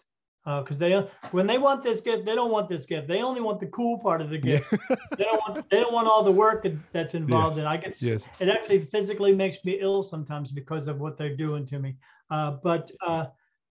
[0.45, 3.09] because they when they want this gift, they don't want this gift.
[3.09, 4.59] They only want the cool part of the Yeah.
[4.59, 4.71] gift.
[5.19, 7.65] they don't want they don't want all the work that's involved Yes.
[7.65, 7.67] in.
[7.67, 7.71] it.
[7.71, 8.29] I get yes.
[8.41, 11.97] it actually physically makes me ill sometimes because of what they're doing to me.
[12.31, 13.27] Uh, but uh,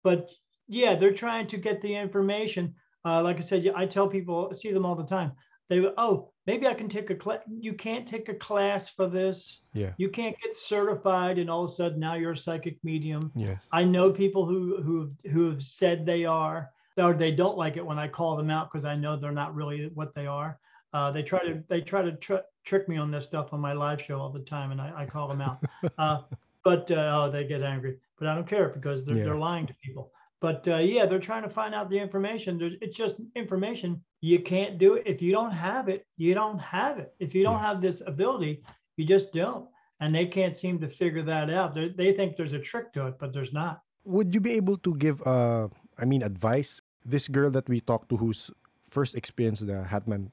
[0.03, 0.29] but
[0.67, 2.73] yeah, they're trying to get the information.
[3.05, 5.33] Uh, like I said, I tell people, I see them all the time.
[5.69, 7.39] They oh maybe I can take a class.
[7.47, 9.61] You can't take a class for this.
[9.73, 9.91] Yeah.
[9.97, 13.31] You can't get certified, and all of a sudden now you're a psychic medium.
[13.35, 13.63] Yes.
[13.71, 17.85] I know people who who who have said they are, or they don't like it
[17.85, 20.59] when I call them out because I know they're not really what they are.
[20.93, 23.73] Uh, they try to they try to tr- trick me on this stuff on my
[23.73, 25.63] live show all the time, and I, I call them out.
[25.97, 26.21] Uh,
[26.63, 27.97] but uh, oh, they get angry.
[28.17, 29.25] But I don't care because they're, Yeah.
[29.25, 30.11] they're lying to people.
[30.43, 32.57] But uh, yeah, they're trying to find out the information.
[32.59, 34.03] There's, it's just information.
[34.19, 36.05] You can't do it if you don't have it.
[36.17, 37.15] You don't have it.
[37.25, 37.67] If you don't Yes.
[37.67, 38.53] have this ability,
[38.97, 39.65] you just don't.
[40.01, 41.73] And they can't seem to figure that out.
[41.73, 43.75] They're, they think there's a trick to it, but there's not.
[44.03, 46.81] would you be able to give, uh, I mean, advice?
[47.05, 48.51] This girl that we talked to, whose
[48.95, 50.23] first experience the Hatman,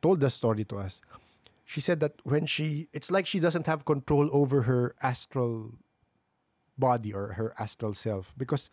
[0.00, 1.02] told the story to us.
[1.66, 5.74] She said that when she, it's like she doesn't have control over her astral
[6.78, 8.70] body or her astral self because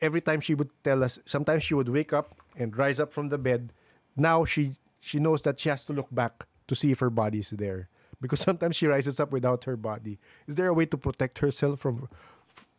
[0.00, 3.28] every time she would tell us, sometimes she would wake up and rise up from
[3.28, 3.72] the bed.
[4.16, 7.40] Now she she knows that she has to look back to see if her body
[7.40, 7.88] is there
[8.20, 10.18] because sometimes she rises up without her body.
[10.46, 12.08] Is there a way to protect herself from?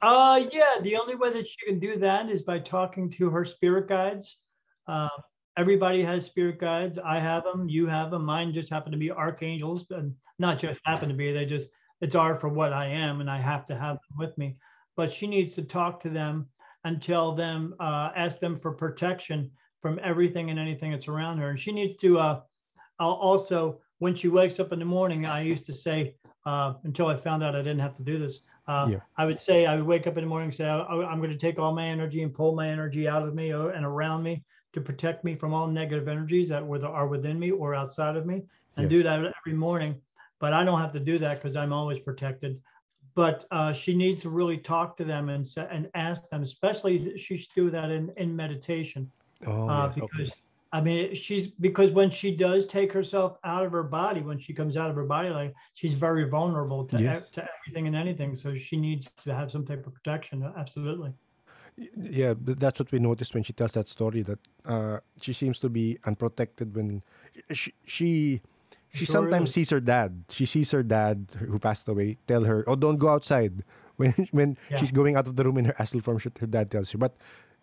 [0.02, 0.82] Uh, yeah.
[0.82, 4.38] The only way that she can do that is by talking to her spirit guides.
[4.88, 5.10] Uh,
[5.58, 6.98] everybody has spirit guides.
[6.98, 7.70] I have them.
[7.70, 8.26] You have them.
[8.26, 11.32] Mine just happen to be archangels, and not just happen to be.
[11.32, 11.68] They just
[12.02, 14.58] it's are for what I am, and I have to have them with me.
[14.96, 16.48] But she needs to talk to them
[16.86, 21.50] and tell them, uh, ask them for protection from everything and anything that's around her.
[21.50, 22.42] And she needs to uh,
[23.00, 27.18] also, when she wakes up in the morning, I used to say, uh, until I
[27.18, 28.98] found out I didn't have to do this, uh, yeah.
[29.18, 31.38] I would say, I would wake up in the morning and say, I'm going to
[31.38, 34.44] take all my energy and pull my energy out of me and around me
[34.74, 38.26] to protect me from all negative energies that were, are within me or outside of
[38.26, 38.44] me,
[38.78, 38.90] and yes.
[38.90, 39.96] do that every morning.
[40.40, 42.62] But I don't have to do that because I'm always protected
[43.16, 47.38] but uh, she needs to really talk to them and and ask them, especially she
[47.38, 49.10] should do that in, in meditation.
[49.48, 50.32] Oh, uh, because okay.
[50.74, 54.54] I mean, she's because when she does take herself out of her body, when she
[54.54, 57.30] comes out of her body, like she's very vulnerable to yes.
[57.30, 58.36] to everything and anything.
[58.36, 60.44] So she needs to have some type of protection.
[60.58, 61.14] Absolutely.
[61.96, 64.22] Yeah, that's what we noticed when she tells that story.
[64.22, 67.02] That uh, she seems to be unprotected when
[67.54, 68.42] she, she
[68.96, 69.54] she sure sometimes is.
[69.54, 70.24] sees her dad.
[70.30, 73.64] She sees her dad who passed away tell her, "Oh, don't go outside."
[73.96, 74.76] When when yeah.
[74.76, 76.98] she's going out of the room in her astral form, her dad tells her.
[76.98, 77.16] But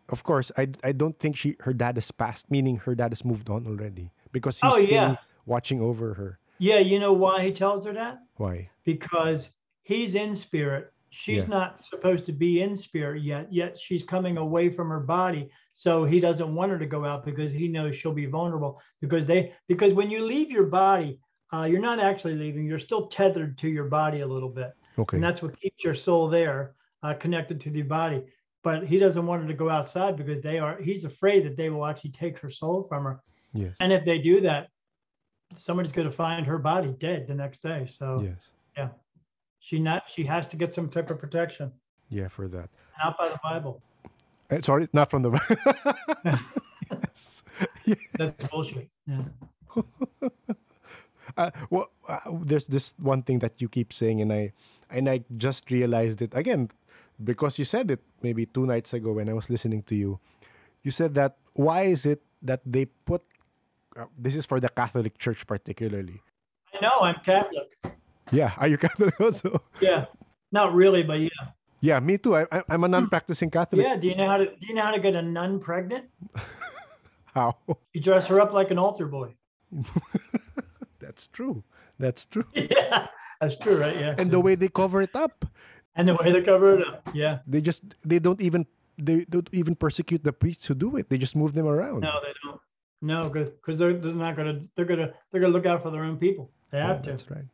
[0.09, 3.23] of course, I I don't think she her dad has passed, meaning her dad has
[3.23, 5.17] moved on already because he's oh, still yeah.
[5.45, 6.39] watching over her.
[6.57, 8.25] Yeah, you know why he tells her that?
[8.37, 8.71] Why?
[8.85, 9.51] Because
[9.83, 10.93] he's in spirit.
[11.15, 11.47] She's yeah.
[11.47, 13.53] not supposed to be in spirit yet.
[13.53, 17.23] Yet she's coming away from her body, so he doesn't want her to go out
[17.27, 18.81] because he knows she'll be vulnerable.
[19.03, 21.19] Because they because when you leave your body,
[21.53, 22.65] uh, you're not actually leaving.
[22.65, 24.73] You're still tethered to your body a little bit.
[24.99, 25.19] Okay.
[25.19, 26.73] And that's what keeps your soul there,
[27.03, 28.25] uh, connected to the body.
[28.63, 30.81] But he doesn't want her to go outside because they are.
[30.81, 33.21] He's afraid that they will actually take her soul from her.
[33.53, 33.77] Yes.
[33.81, 34.69] And if they do that,
[35.59, 37.87] somebody's going to find her body dead the next day.
[37.87, 38.49] So yes.
[38.79, 38.89] Yeah.
[39.63, 40.05] She not.
[40.13, 41.73] She has to get some type of protection.
[42.11, 42.69] Yeah, for that.
[43.03, 43.81] Not by the Bible.
[44.51, 45.57] Uh, sorry, not from the Bible.
[46.91, 47.45] yes.
[47.87, 47.99] yes.
[48.19, 48.91] That's bullshit.
[49.07, 49.23] Yeah.
[51.37, 54.53] uh, well, uh, there's this one thing that you keep saying, and I
[54.91, 56.69] and I just realized it again
[57.23, 60.19] because you said it maybe two nights ago when I was listening to you.
[60.83, 63.23] You said that why is it that they put
[63.97, 66.21] uh, this is for the Catholic Church particularly?
[66.75, 67.71] I know I'm Catholic.
[68.33, 69.63] Yeah, are you Catholic also?
[69.81, 70.07] Yeah,
[70.51, 71.53] not really, but yeah.
[71.83, 72.37] Yeah, me too.
[72.37, 72.93] I, am a hmm.
[72.93, 73.85] non-practicing Catholic.
[73.85, 73.97] Yeah.
[73.97, 76.07] Do you know how to Do you know how to get a nun pregnant?
[77.35, 77.59] how?
[77.93, 79.35] You dress her up like an altar boy.
[81.01, 81.65] That's true.
[81.99, 82.47] That's true.
[82.55, 83.09] Yeah,
[83.41, 83.99] that's true, right?
[83.99, 84.15] Yeah.
[84.17, 85.45] And the way they cover it up.
[85.97, 87.11] And the way they cover it up.
[87.13, 87.41] Yeah.
[87.47, 88.67] They just they don't even
[88.97, 91.11] they don't even persecute the priests who do it.
[91.11, 92.01] They just move them around.
[92.01, 92.61] No, they don't.
[93.03, 96.17] No, because they're they're not gonna they're gonna they're gonna look out for their own
[96.17, 96.51] people.
[96.71, 97.11] They have yeah, to.
[97.11, 97.45] That's right.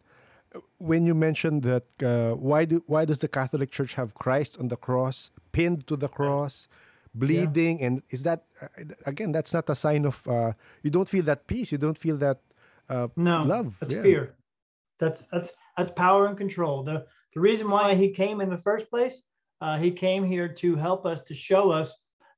[0.78, 4.68] When you mentioned that, uh, why do why does the Catholic Church have Christ on
[4.68, 6.68] the cross, pinned to the cross,
[7.14, 7.86] bleeding, yeah.
[7.86, 8.68] and is that uh,
[9.04, 9.32] again?
[9.32, 11.70] That's not a sign of uh, you don't feel that peace.
[11.70, 12.40] You don't feel that
[12.88, 13.78] uh, no love.
[13.80, 14.02] That's yeah.
[14.02, 14.34] fear.
[14.98, 16.82] That's that's that's power and control.
[16.82, 19.22] The the reason why he came in the first place,
[19.60, 21.94] uh, he came here to help us to show us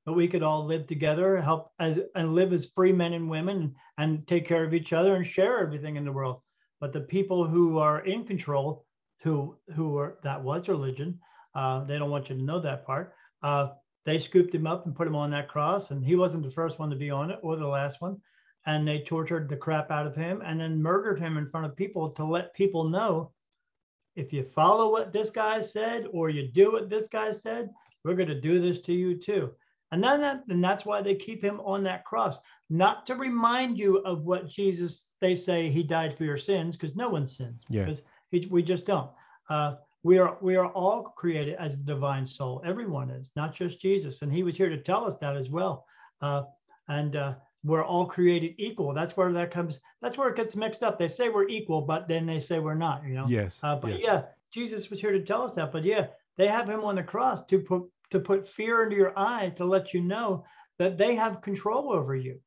[0.07, 3.75] that we could all live together, help as, and live as free men and women,
[3.99, 6.41] and take care of each other and share everything in the world.
[6.81, 8.87] But the people who are in control,
[9.23, 11.19] who who are that was religion,
[11.55, 13.15] uh, they don't want you to know that part.
[13.43, 13.69] Uh,
[14.07, 16.79] they scooped him up and put him on that cross, and he wasn't the first
[16.79, 18.21] one to be on it or the last one
[18.67, 21.77] and they tortured the crap out of him and then murdered him in front of
[21.77, 23.33] people to let people know
[24.17, 27.71] if you follow what this guy said or you do what this guy said,
[28.05, 29.51] we're going to do this to you too.
[29.93, 33.77] And then that, and that's why they keep him on that cross, not to remind
[33.77, 37.65] you of what Jesus, they say he died for your sins, because no one sins,
[37.69, 37.85] yeah.
[37.85, 39.11] because he, we just don't.
[39.49, 42.63] Uh, we are we are all created as a divine soul.
[42.65, 44.23] Everyone is, not just Jesus.
[44.23, 45.85] And he was here to tell us that as well.
[46.23, 46.45] Uh,
[46.89, 48.95] and uh, we're all created equal.
[48.95, 49.81] That's where that comes.
[50.01, 50.99] That's where it gets mixed up.
[50.99, 53.05] They say we're equal, but then they say we're not.
[53.05, 53.27] You know.
[53.29, 53.61] Yes.
[53.63, 54.01] Uh, but yes.
[54.03, 54.23] yeah,
[54.53, 55.73] Jesus was here to tell us that.
[55.73, 59.13] But yeah, they have him on the cross to put to put fear into your
[59.19, 60.45] eyes to let you know
[60.79, 62.41] that they have control over you,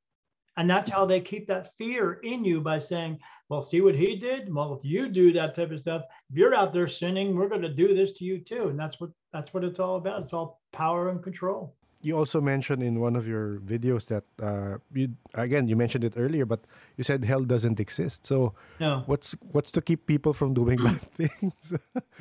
[0.57, 4.15] And that's how they keep that fear in you by saying, well, see what he
[4.17, 4.53] did?
[4.53, 7.61] Well, if you do that type of stuff, if you're out there sinning, we're going
[7.63, 8.69] to do this to you too.
[8.69, 10.21] And that's what that's what it's all about.
[10.23, 11.75] It's all power and control.
[12.01, 16.13] You also mentioned in one of your videos that uh, you again you mentioned it
[16.17, 16.65] earlier, but
[16.97, 18.25] you said hell doesn't exist.
[18.27, 19.03] So No.
[19.05, 21.73] what's what's to keep people from doing bad things?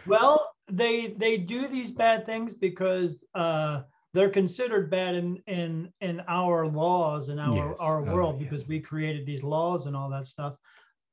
[0.04, 3.82] Well, they they do these bad things because uh,
[4.14, 7.78] they're considered bad in in in our laws and our Yes.
[7.80, 8.48] our Oh, world yes.
[8.50, 10.54] because we created these laws and all that stuff.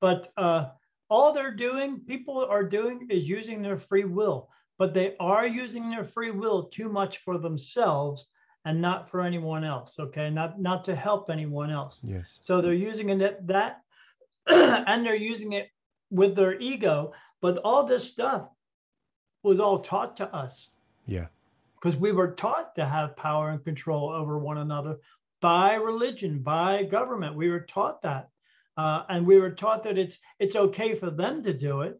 [0.01, 0.67] But uh,
[1.09, 4.49] all they're doing, people are doing, is using their free will.
[4.77, 8.29] But they are using their free will too much for themselves
[8.63, 9.99] and not for anyone else.
[9.99, 11.99] Okay, not not to help anyone else.
[12.03, 12.39] yes.
[12.41, 13.81] So they're using it that,
[14.47, 15.67] and they're using it
[16.11, 17.11] with their ego.
[17.41, 18.47] But all this stuff
[19.43, 20.69] was all taught to us
[21.05, 21.27] Yeah.
[21.75, 24.99] because we were taught to have power and control over one another
[25.41, 27.35] by religion, by government.
[27.35, 28.29] We were taught that,
[28.77, 31.99] uh, and we were taught that it's it's okay for them to do it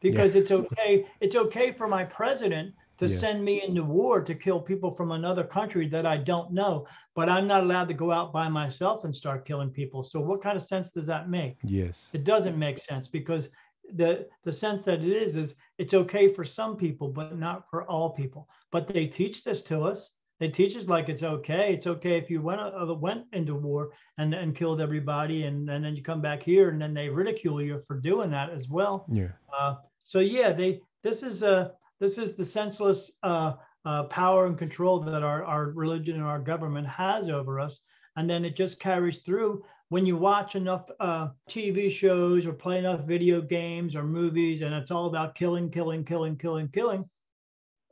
[0.00, 1.06] because it's okay.
[1.20, 3.18] It's okay for my president to Yes.
[3.18, 7.28] send me into war to kill people from another country that I don't know, but
[7.30, 10.02] I'm not allowed to go out by myself and start killing people.
[10.04, 11.56] So what kind of sense does that make?
[11.64, 12.10] Yes.
[12.12, 13.48] It doesn't make sense because
[13.96, 17.84] the the sense that it is is it's okay for some people, but not for
[17.84, 18.48] all people.
[18.70, 20.12] But they teach this to us.
[20.38, 21.74] They teach us like it's okay.
[21.74, 25.84] It's okay if you went uh, went into war and and killed everybody, and, and
[25.84, 29.06] then you come back here, and then they ridicule you for doing that as well.
[29.10, 29.32] Yeah.
[29.56, 34.58] Uh, so yeah, they this is a this is the senseless uh, uh, power and
[34.58, 37.80] control that our, our religion and our government has over us,
[38.16, 42.78] and then it just carries through when you watch enough uh, TV shows or play
[42.78, 47.04] enough video games or movies, and it's all about killing, killing, killing, killing, killing.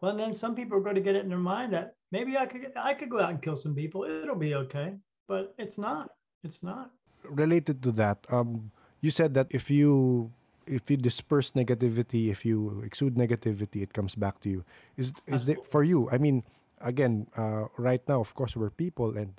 [0.01, 2.47] Well, then some people are going to get it in their mind that maybe I
[2.47, 4.05] could I could go out and kill some people.
[4.05, 4.95] It'll be okay,
[5.27, 6.11] but it's not.
[6.45, 6.91] It's not.
[7.25, 10.31] Related to that, um, you said that if you
[10.69, 14.65] if you disperse negativity, if you exude negativity, it comes back to you.
[14.97, 16.09] Is is it for you?
[16.15, 16.45] I mean,
[16.81, 19.35] again, uh, right now, of course, we're people and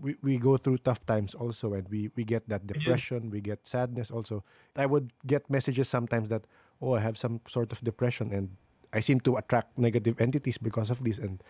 [0.00, 2.78] we, we go through tough times also and we, we get that mm-hmm.
[2.78, 4.44] depression, we get sadness also.
[4.76, 6.42] I would get messages sometimes that,
[6.80, 8.50] oh, I have some sort of depression and
[8.92, 11.18] I seem to attract negative entities because of this.
[11.18, 11.42] And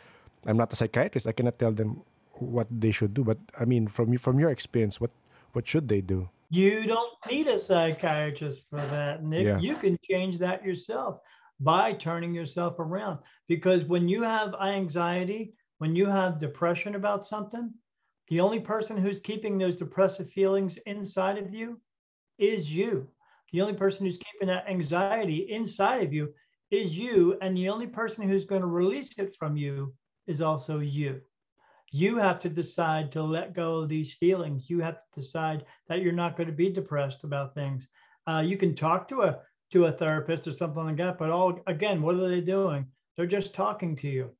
[0.46, 1.26] I'm not a psychiatrist.
[1.26, 2.02] I cannot tell them
[2.38, 3.24] what they should do.
[3.24, 5.10] But I mean, from you, from your experience, what
[5.52, 6.28] what should they do?
[6.50, 9.44] You don't need a psychiatrist for that, Nick.
[9.44, 9.58] Yeah.
[9.58, 11.20] You can change that yourself
[11.60, 13.18] by turning yourself around.
[13.48, 17.72] Because when you have anxiety, when you have depression about something,
[18.28, 21.80] the only person who's keeping those depressive feelings inside of you
[22.38, 23.08] is you.
[23.52, 26.32] The only person who's keeping that anxiety inside of you
[26.70, 27.38] is you.
[27.40, 29.94] And the only person who's going to release it from you
[30.26, 31.20] is also you
[31.94, 34.68] you have to decide to let go of these feelings.
[34.68, 37.88] You have to decide that you're not going to be depressed about things.
[38.26, 39.38] Uh, you can talk to a
[39.72, 42.86] to a therapist or something like that, but all again, what are they doing?
[43.16, 44.30] They're just talking to you.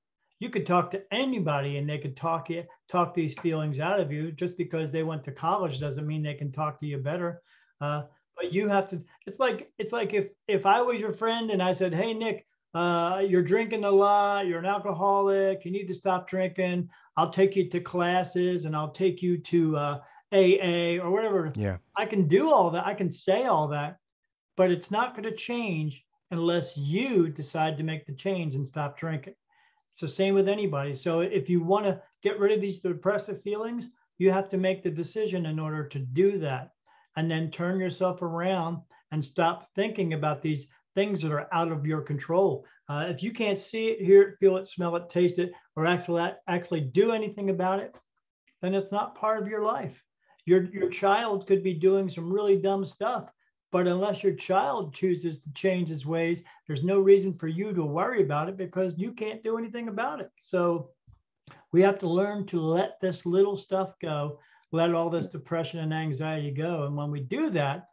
[0.44, 4.12] You could talk to anybody and they could talk you talk these feelings out of
[4.12, 4.30] you.
[4.30, 7.40] Just because they went to college doesn't mean they can talk to you better.
[7.80, 8.02] Uh,
[8.36, 9.02] but you have to.
[9.26, 12.46] It's like it's like if if I was your friend and I said, "Hey Nick,
[12.74, 14.46] uh, you're drinking a lot.
[14.46, 15.64] You're an alcoholic.
[15.64, 16.90] You need to stop drinking.
[17.16, 21.52] I'll take you to classes and I'll take you to uh, AA or whatever.
[21.56, 21.78] Yeah.
[21.96, 22.86] I can do all that.
[22.86, 23.96] I can say all that,
[24.58, 28.98] but it's not going to change unless you decide to make the change and stop
[28.98, 29.36] drinking.
[29.94, 30.92] It's the same with anybody.
[30.92, 34.82] So if you want to get rid of these depressive feelings, you have to make
[34.82, 36.70] the decision in order to do that.
[37.16, 38.78] And then turn yourself around
[39.12, 42.66] and stop thinking about these things that are out of your control.
[42.88, 45.86] Uh, if you can't see it, hear it, feel it, smell it, taste it, or
[45.86, 47.94] actually actually do anything about it,
[48.62, 50.02] then it's not part of your life.
[50.44, 53.30] Your your child could be doing some really dumb stuff,
[53.74, 57.82] but unless your child chooses to change his ways, there's no reason for you to
[57.84, 60.30] worry about it because you can't do anything about it.
[60.38, 60.90] So
[61.72, 64.38] we have to learn to let this little stuff go,
[64.70, 66.84] let all this depression and anxiety go.
[66.84, 67.88] And when we do that,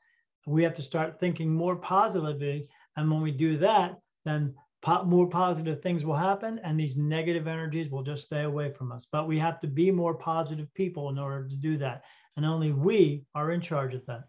[0.45, 5.27] we have to start thinking more positively and when we do that, then po- more
[5.27, 9.07] positive things will happen and these negative energies will just stay away from us.
[9.11, 12.03] But we have to be more positive people in order to do that.
[12.37, 14.25] And only we are in charge of that.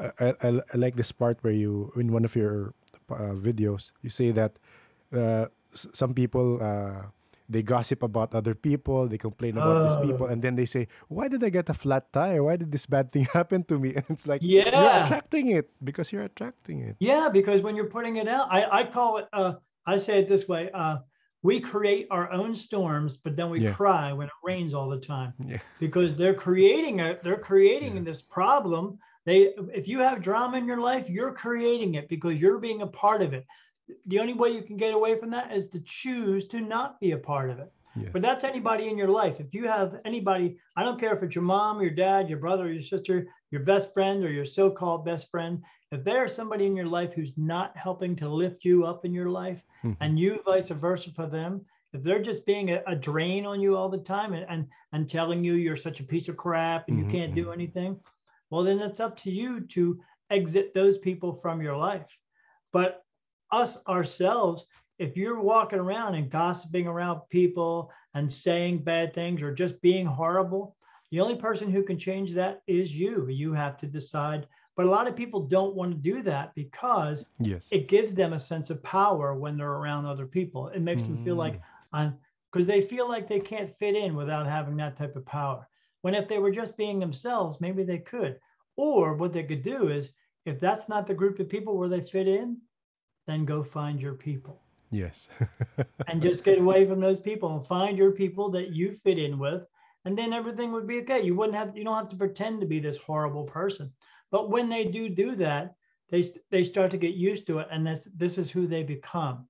[0.00, 2.74] I, I, I like this part where you, in one of your
[3.10, 4.56] uh, videos, you say that
[5.12, 7.06] uh, s- some people uh,
[7.48, 9.82] they gossip about other people, they complain about Oh.
[9.82, 12.44] these people, and then they say, "Why did I get a flat tire?
[12.44, 15.70] Why did this bad thing happen to me?" And it's like yeah you're attracting it
[15.82, 16.96] because you're attracting it.
[17.00, 19.54] Yeah, because when you're putting it out, I, I call it, uh,
[19.86, 20.98] I say it this way uh,
[21.42, 23.74] we create our own storms, but then we Yeah.
[23.74, 25.58] cry when it rains all the time Yeah.
[25.80, 28.02] because they're creating a they're creating Yeah.
[28.06, 28.98] this problem.
[29.26, 32.86] They if you have drama in your life, you're creating it because you're being a
[32.86, 33.46] part of it.
[34.06, 37.12] The only way you can get away from that is to choose to not be
[37.12, 37.72] a part of it.
[37.96, 38.10] Yes.
[38.12, 39.40] But that's anybody in your life.
[39.40, 42.72] If you have anybody, I don't care if it's your mom, your dad, your brother,
[42.72, 45.60] your sister, your best friend, or your so called best friend,
[45.90, 49.28] if there's somebody in your life who's not helping to lift you up in your
[49.28, 49.96] life, Mhm.
[50.00, 53.76] and you vice versa for them, if they're just being a, a drain on you
[53.76, 56.96] all the time and, and, and telling you you're such a piece of crap and
[56.96, 57.98] Mhm, you can't do anything,
[58.50, 62.06] well, then it's up to you to exit those people from your life.
[62.72, 63.02] But
[63.50, 64.66] us ourselves,
[64.98, 70.06] if you're walking around and gossiping around people and saying bad things or just being
[70.06, 70.76] horrible,
[71.10, 73.26] the only person who can change that is you.
[73.28, 74.46] You have to decide.
[74.76, 77.66] But a lot of people don't want to do that because yes.
[77.70, 80.68] it gives them a sense of power when they're around other people.
[80.68, 81.60] It makes them feel like Mm.
[81.92, 82.18] I'm
[82.52, 85.68] because they feel like they can't fit in without having that type of power.
[86.02, 88.38] When if they were just being themselves, maybe they could.
[88.76, 90.10] Or what they could do is
[90.46, 92.58] if that's not the group of people where they fit in,
[93.26, 95.28] then go find your people Yes.
[96.08, 99.38] and just get away from those people and find your people that you fit in
[99.38, 99.62] with
[100.04, 102.66] and then everything would be okay you wouldn't have you don't have to pretend to
[102.66, 103.92] be this horrible person
[104.30, 105.74] but when they do do that
[106.10, 109.46] they they start to get used to it and this this is who they become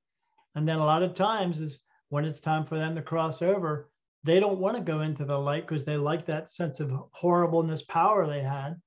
[0.54, 1.80] and then a lot of times is
[2.10, 3.90] when it's time for them to cross over
[4.24, 7.82] they don't want to go into the light because they like that sense of horribleness
[7.82, 8.80] power they had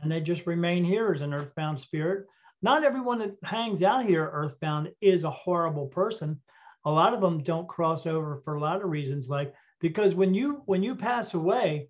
[0.00, 2.26] and they just remain here as an earthbound spirit.
[2.62, 6.40] Not everyone that hangs out here earthbound is a horrible person.
[6.84, 10.34] A lot of them don't cross over for a lot of reasons like because when
[10.34, 11.88] you when you pass away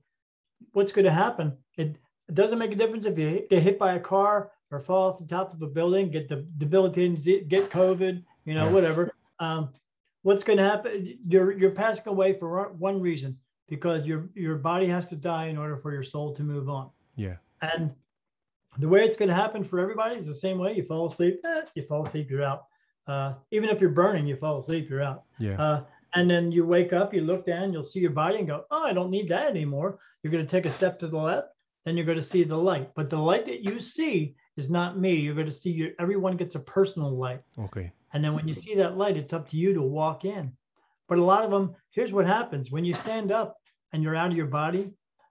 [0.73, 1.57] what's going to happen?
[1.77, 1.97] It,
[2.29, 5.19] it doesn't make a difference if you get hit by a car or fall off
[5.19, 7.15] the top of a building get the debilitating
[7.49, 8.73] get covid you know Yeah.
[8.73, 9.13] whatever.
[9.39, 9.71] Um,
[10.23, 13.39] what's going to happen you're you're passing away for one reason
[13.69, 16.91] because your your body has to die in order for your soul to move on
[17.17, 17.37] yeah.
[17.63, 17.91] and
[18.79, 20.75] the way it's going to happen for everybody is the same way.
[20.75, 22.67] You fall asleep, eh, you fall asleep, you're out.
[23.07, 25.25] Uh, even if you're burning, you fall asleep, you're out.
[25.39, 25.61] Yeah.
[25.61, 28.65] Uh, and then you wake up, you look down, you'll see your body and go,
[28.71, 29.99] oh, I don't need that anymore.
[30.23, 31.49] You're going to take a step to the left,
[31.85, 32.91] then you're going to see the light.
[32.95, 35.15] But the light that you see is not me.
[35.15, 37.41] You're going to see your, everyone gets a personal light.
[37.59, 37.93] okay.
[38.13, 40.53] And then when you see that light, it's up to you to walk in.
[41.09, 43.57] But a lot of them, here's what happens when you stand up
[43.93, 44.91] and you're out of your body,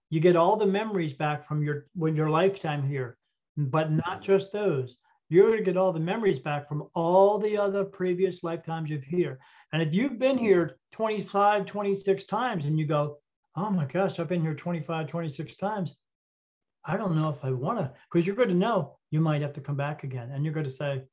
[0.10, 3.18] you get all the memories back from your when your lifetime here,
[3.58, 4.98] but not just those.
[5.30, 9.04] You're going to get all the memories back from all the other previous lifetimes you've
[9.04, 9.40] here.
[9.74, 13.18] And if you've been here 25, 26 times and you go,
[13.58, 15.96] oh my gosh, I've been here 25, 26 times.
[16.88, 19.54] I don't know if I want to, because you're going to know you might have
[19.54, 20.32] to come back again.
[20.32, 21.04] And you're going to say,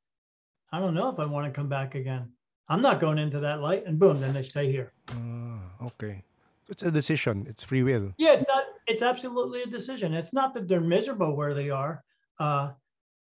[0.71, 2.31] I don't know if I want to come back again.
[2.69, 3.85] I'm not going into that light.
[3.85, 4.93] And boom, then they stay here.
[5.09, 6.23] Ah, okay.
[6.69, 7.45] It's a decision.
[7.47, 8.13] It's free will.
[8.17, 10.13] Yeah, it's not, it's absolutely a decision.
[10.13, 12.03] It's not that they're miserable where they are.
[12.39, 12.71] Uh,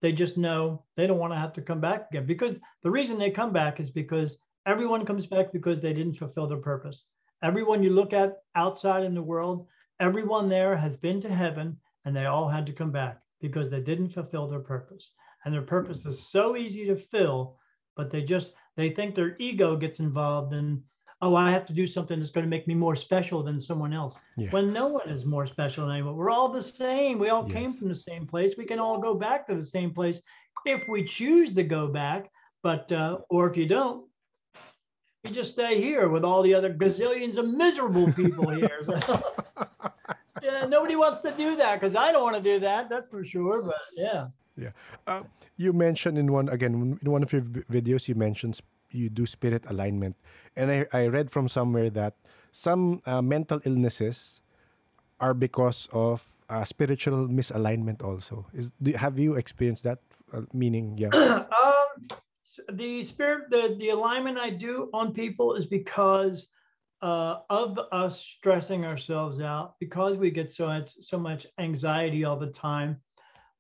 [0.01, 3.19] they just know they don't want to have to come back again because the reason
[3.19, 7.05] they come back is because everyone comes back because they didn't fulfill their purpose.
[7.43, 9.67] Everyone you look at outside in the world,
[10.01, 13.81] everyone there has been to heaven and they all had to come back because they
[13.81, 15.11] didn't fulfill their purpose.
[15.45, 17.59] And their purpose is so easy to fill,
[17.97, 20.83] but they just they think their ego gets involved and
[21.23, 23.95] oh, I have to do something that's going to make me more special than someone
[23.95, 24.19] else.
[24.37, 24.51] Yeah.
[24.51, 26.17] When no one is more special than anyone.
[26.17, 27.19] We're all the same.
[27.19, 28.55] We all came from the same place.
[28.59, 30.21] We can all go back to the same place
[30.67, 32.31] if we choose to go back.
[32.63, 34.07] But uh, or if you don't,
[35.25, 38.81] you just stay here with all the other gazillions of miserable people here.
[38.85, 39.23] So,
[40.65, 42.89] yeah, nobody wants to do that because I don't want to do that.
[42.89, 43.63] That's for sure.
[43.63, 44.29] But yeah.
[44.57, 44.71] Yeah.
[45.07, 45.23] Uh,
[45.57, 48.61] you mentioned in one again in one of your videos you mentioned
[48.91, 50.17] you do spirit alignment,
[50.57, 52.15] and I, I read from somewhere that
[52.53, 54.41] some uh, mental illnesses
[55.19, 58.03] are because of uh, spiritual misalignment.
[58.03, 59.99] Also, is do, have you experienced that?
[60.33, 61.11] Uh, meaning, yeah,
[61.51, 61.91] um,
[62.73, 66.47] the spirit, the the alignment I do on people is because
[67.05, 72.39] uh, of us stressing ourselves out, because we get so much so much anxiety all
[72.39, 72.97] the time.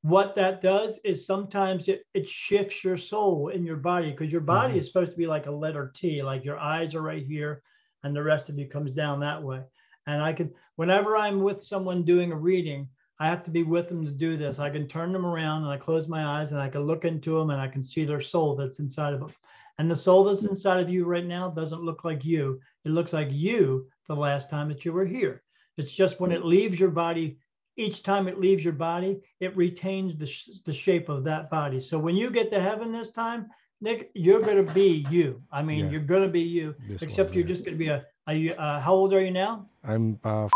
[0.02, 4.42] What that does is sometimes it, it shifts your soul in your body because your
[4.42, 4.78] body Mhm.
[4.78, 7.62] is supposed to be like a letter T, like your eyes are right here
[8.02, 9.62] and the rest of you comes down that way.
[10.06, 12.88] And I can, whenever I'm with someone doing a reading,
[13.18, 14.58] I have to be with them to do this.
[14.58, 17.38] I can turn them around and I close my eyes and I can look into
[17.38, 19.32] them and I can see their soul that's inside of them.
[19.78, 22.60] And the soul that's inside of you right now doesn't look like you.
[22.84, 25.42] It looks like you the last time that you were here.
[25.76, 27.36] It's just when it leaves your body,
[27.76, 31.80] each time it leaves your body, it retains the, sh- the shape of that body.
[31.80, 33.48] So when you get to heaven this time,
[33.80, 35.42] Nick, you're going to be you.
[35.50, 35.90] I mean, Yeah.
[35.90, 37.52] you're going to be you, This except one, you're yeah.
[37.54, 39.68] just going to be a, are you, uh, how old are you now?
[39.82, 40.48] I'm uh,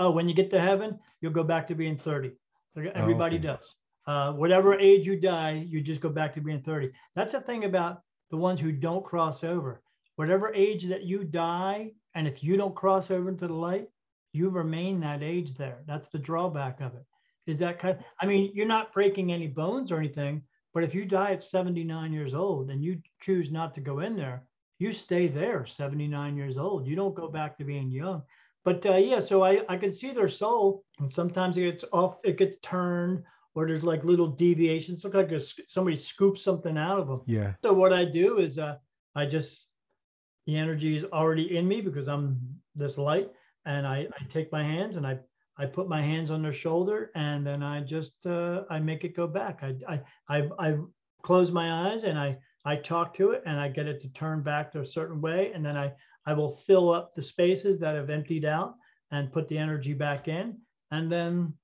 [0.00, 2.32] Oh, when you get to heaven, you'll go back to being 30.
[2.94, 3.46] Everybody okay.
[3.46, 3.76] does.
[4.10, 6.90] Uh, whatever age you die, you just go back to being 30.
[7.14, 8.02] That's the thing about
[8.32, 9.80] the ones who don't cross over.
[10.16, 13.86] Whatever age that you die, and if you don't cross over into the light,
[14.32, 15.84] you remain that age there.
[15.86, 17.04] That's the drawback of it.
[17.46, 20.42] Is that kind I mean, you're not breaking any bones or anything,
[20.74, 24.16] but if you die at 79 years old and you choose not to go in
[24.16, 24.42] there,
[24.80, 26.84] you stay there 79 years old.
[26.84, 28.24] You don't go back to being young.
[28.64, 32.16] But uh, yeah, so I, I can see their soul, and sometimes it gets off,
[32.24, 33.22] it gets turned,
[33.54, 35.04] or there's like little deviations.
[35.04, 37.22] Look like a, somebody scoops something out of them.
[37.26, 37.54] yeah.
[37.62, 38.76] So what I do is uh,
[39.14, 39.66] I just
[40.46, 42.38] the energy is already in me because I'm
[42.74, 43.30] this light,
[43.66, 45.18] and I, I take my hands and I
[45.56, 49.16] I put my hands on their shoulder, and then I just uh, I make it
[49.16, 49.62] go back.
[49.62, 50.78] I I I, I
[51.22, 54.42] close my eyes and I I talk to it and I get it to turn
[54.42, 55.92] back to a certain way, and then I
[56.26, 58.74] I will fill up the spaces that have emptied out
[59.10, 60.56] and put the energy back in,
[60.90, 61.54] and then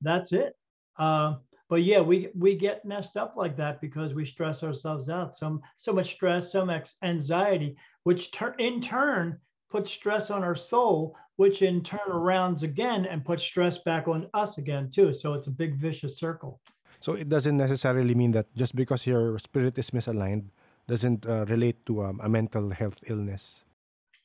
[0.00, 0.56] that's it.
[1.00, 1.40] Uh,
[1.72, 5.34] but yeah, we we get messed up like that because we stress ourselves out.
[5.34, 7.74] So so much stress, so much anxiety,
[8.04, 9.40] which tur- in turn
[9.70, 14.28] puts stress on our soul, which in turn arounds again and puts stress back on
[14.34, 15.14] us again too.
[15.14, 16.60] So it's a big vicious circle.
[17.00, 20.50] So it doesn't necessarily mean that just because your spirit is misaligned
[20.86, 23.64] doesn't uh, relate to um, a mental health illness.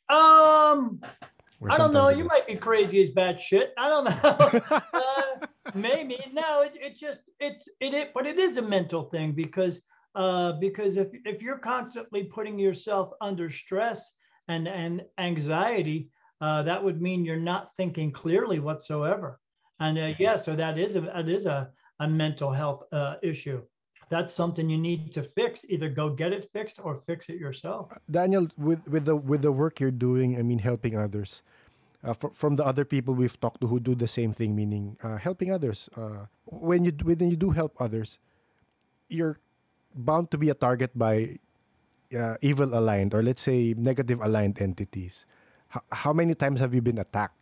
[0.10, 1.00] Um,
[1.64, 2.10] I don't know.
[2.10, 2.30] You is.
[2.30, 3.74] might be crazy as bad shit.
[3.78, 4.20] I don't know.
[4.94, 5.15] uh,
[5.90, 6.62] maybe no.
[6.62, 9.82] It, it just it's it, it but it is a mental thing because
[10.16, 14.14] uh because if if you're constantly putting yourself under stress
[14.48, 16.10] and and anxiety,
[16.42, 19.40] uh, that would mean you're not thinking clearly whatsoever.
[19.80, 23.62] And uh, yeah, so that is a that is a a mental health uh, issue.
[24.10, 25.66] That's something you need to fix.
[25.68, 27.92] Either go get it fixed or fix it yourself.
[28.10, 31.42] Daniel, with with the with the work you're doing, I mean, helping others.
[32.06, 34.94] Uh, fr- from the other people we've talked to who do the same thing, meaning
[35.02, 35.90] uh, helping others.
[35.98, 38.20] Uh, when you when you do help others,
[39.10, 39.42] you're
[39.98, 41.42] bound to be a target by
[42.14, 45.26] uh, evil aligned or let's say negative aligned entities.
[45.74, 47.42] H- how many times have you been attacked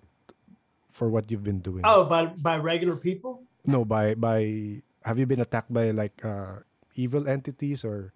[0.87, 1.83] for what you've been doing?
[1.83, 3.43] Oh, by by regular people.
[3.67, 6.63] No, by by have you been attacked by like uh,
[6.95, 8.13] evil entities or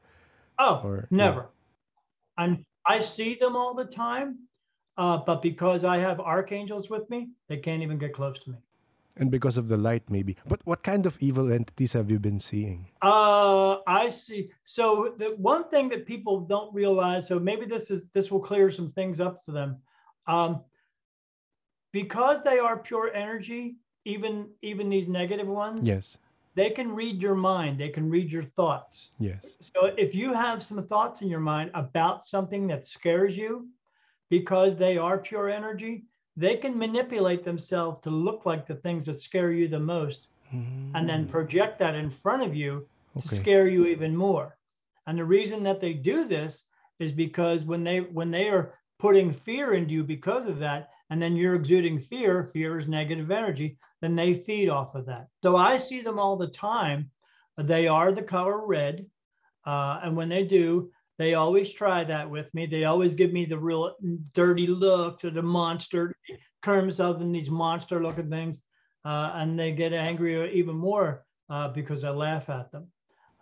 [0.57, 1.51] Oh, Or- never.
[2.39, 4.46] I'm I see them all the time,
[4.97, 8.57] uh, but because I have archangels with me, they can't even get close to me.
[9.19, 10.35] and because of the light maybe.
[10.47, 12.79] But what kind of evil entities have you been seeing?
[13.01, 14.51] Uh, I see.
[14.63, 18.69] So the one thing that people don't realize, so maybe this is this will clear
[18.71, 19.71] some things up for them.
[20.27, 20.61] Um,
[21.91, 26.17] because they are pure energy, even even these negative ones, Yes.
[26.55, 27.79] they can read your mind.
[27.79, 29.11] They can read your thoughts.
[29.19, 29.41] Yes.
[29.59, 33.67] So if you have some thoughts in your mind about something that scares you,
[34.29, 36.05] because they are pure energy,
[36.35, 40.27] they can manipulate themselves to look like the things that scare you the most
[40.95, 42.87] and then project that in front of you
[43.21, 43.35] to Okay.
[43.37, 44.57] scare you even more.
[45.07, 46.63] And the reason that they do this
[46.99, 51.21] is because when they when they are putting fear into you because of that, and
[51.21, 55.27] then you're exuding fear, fear is negative energy, then they feed off of that.
[55.43, 57.09] So I see them all the time.
[57.57, 59.05] They are the color red.
[59.65, 62.65] Uh, and when they do, they always try that with me.
[62.65, 63.95] They always give me the real
[64.33, 66.15] dirty look to the monster,
[66.63, 68.61] terms of these monster looking things.
[69.05, 72.87] Uh, and they get angry even more uh, because I laugh at them.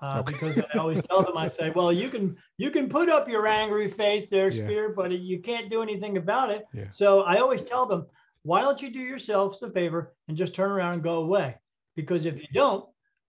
[0.01, 0.33] Uh, Okay.
[0.33, 3.47] Because I always tell them, I say, well, you can you can put up your
[3.47, 4.63] angry face there, Yeah.
[4.65, 6.65] spirit, but you can't do anything about it.
[6.73, 6.89] Yeah.
[6.91, 8.05] So I always tell them,
[8.43, 11.55] why don't you do yourselves a favor and just turn around and go away?
[11.95, 12.85] Because if you don't,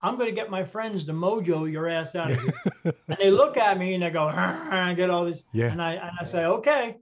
[0.06, 2.62] I'm going to get my friends to mojo your ass out of here.
[3.08, 5.44] and they look at me and they go, and get all this.
[5.52, 5.72] Yeah.
[5.72, 6.98] And I and I say, okay.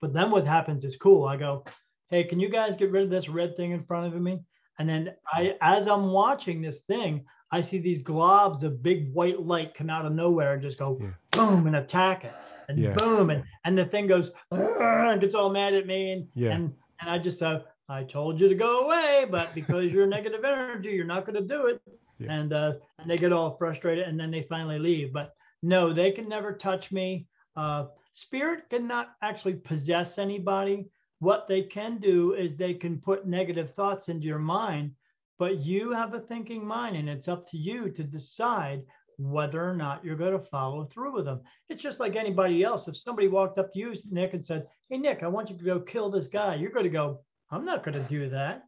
[0.00, 1.24] But then what happens is cool.
[1.24, 1.64] I go,
[2.10, 4.38] hey, can you guys get rid of this red thing in front of me?
[4.78, 9.40] And then I, as I'm watching this thing, I see these globs of big white
[9.40, 11.10] light come out of nowhere and just go Yeah.
[11.32, 12.34] boom and attack it.
[12.68, 12.94] And Yeah.
[12.94, 13.30] boom.
[13.30, 16.12] And, and the thing goes and gets all mad at me.
[16.12, 16.54] And, Yeah.
[16.54, 20.44] and, and I just, uh, I told you to go away, but because you're negative
[20.44, 21.80] energy, you're not going to do it.
[22.18, 22.32] Yeah.
[22.32, 25.12] And, uh, and they get all frustrated and then they finally leave.
[25.12, 27.26] But no, they can never touch me.
[27.56, 30.86] Uh, spirit cannot actually possess anybody.
[31.20, 34.92] What they can do is they can put negative thoughts into your mind,
[35.38, 38.82] but you have a thinking mind, and it's up to you to decide
[39.16, 41.40] whether or not you're going to follow through with them.
[41.68, 42.88] It's just like anybody else.
[42.88, 45.64] If somebody walked up to you, Nick, and said, Hey, Nick, I want you to
[45.64, 48.64] go kill this guy, you're going to go, I'm not going to do that.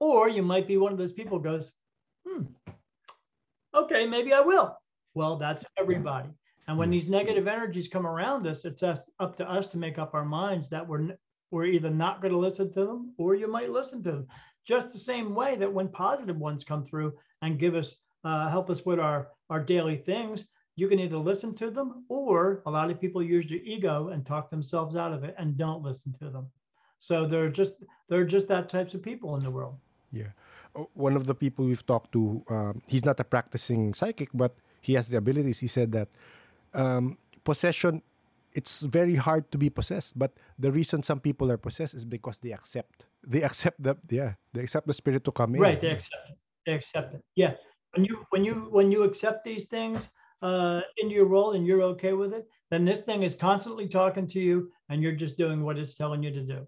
[0.00, 1.72] Or you might be one of those people goes,
[2.26, 2.42] Hmm,
[3.74, 4.76] okay, maybe I will.
[5.14, 6.30] Well, that's everybody.
[6.66, 9.98] And when these negative energies come around us, it's us, up to us to make
[9.98, 11.16] up our minds that we're
[11.50, 14.26] we're either not going to listen to them or you might listen to them.
[14.66, 17.12] Just the same way that when positive ones come through
[17.42, 21.54] and give us uh, help us with our our daily things, you can either listen
[21.56, 25.22] to them or a lot of people use their ego and talk themselves out of
[25.22, 26.46] it and don't listen to them.
[26.98, 27.74] So they're just
[28.08, 29.76] they're just that types of people in the world.
[30.12, 30.32] Yeah,
[30.94, 34.94] one of the people we've talked to, um, he's not a practicing psychic, but he
[34.94, 35.60] has the abilities.
[35.60, 36.08] He said that
[36.74, 38.02] um, possession,
[38.52, 40.18] it's very hard to be possessed.
[40.18, 43.06] But the reason some people are possessed is because they accept.
[43.26, 45.60] They accept the yeah, they accept the spirit to come in.
[45.60, 46.36] Right, they accept it.
[46.66, 47.22] They accept it.
[47.34, 47.54] Yeah,
[47.94, 50.10] when you when you when you accept these things
[50.42, 54.26] uh, into your role and you're okay with it, then this thing is constantly talking
[54.28, 56.66] to you, and you're just doing what it's telling you to do.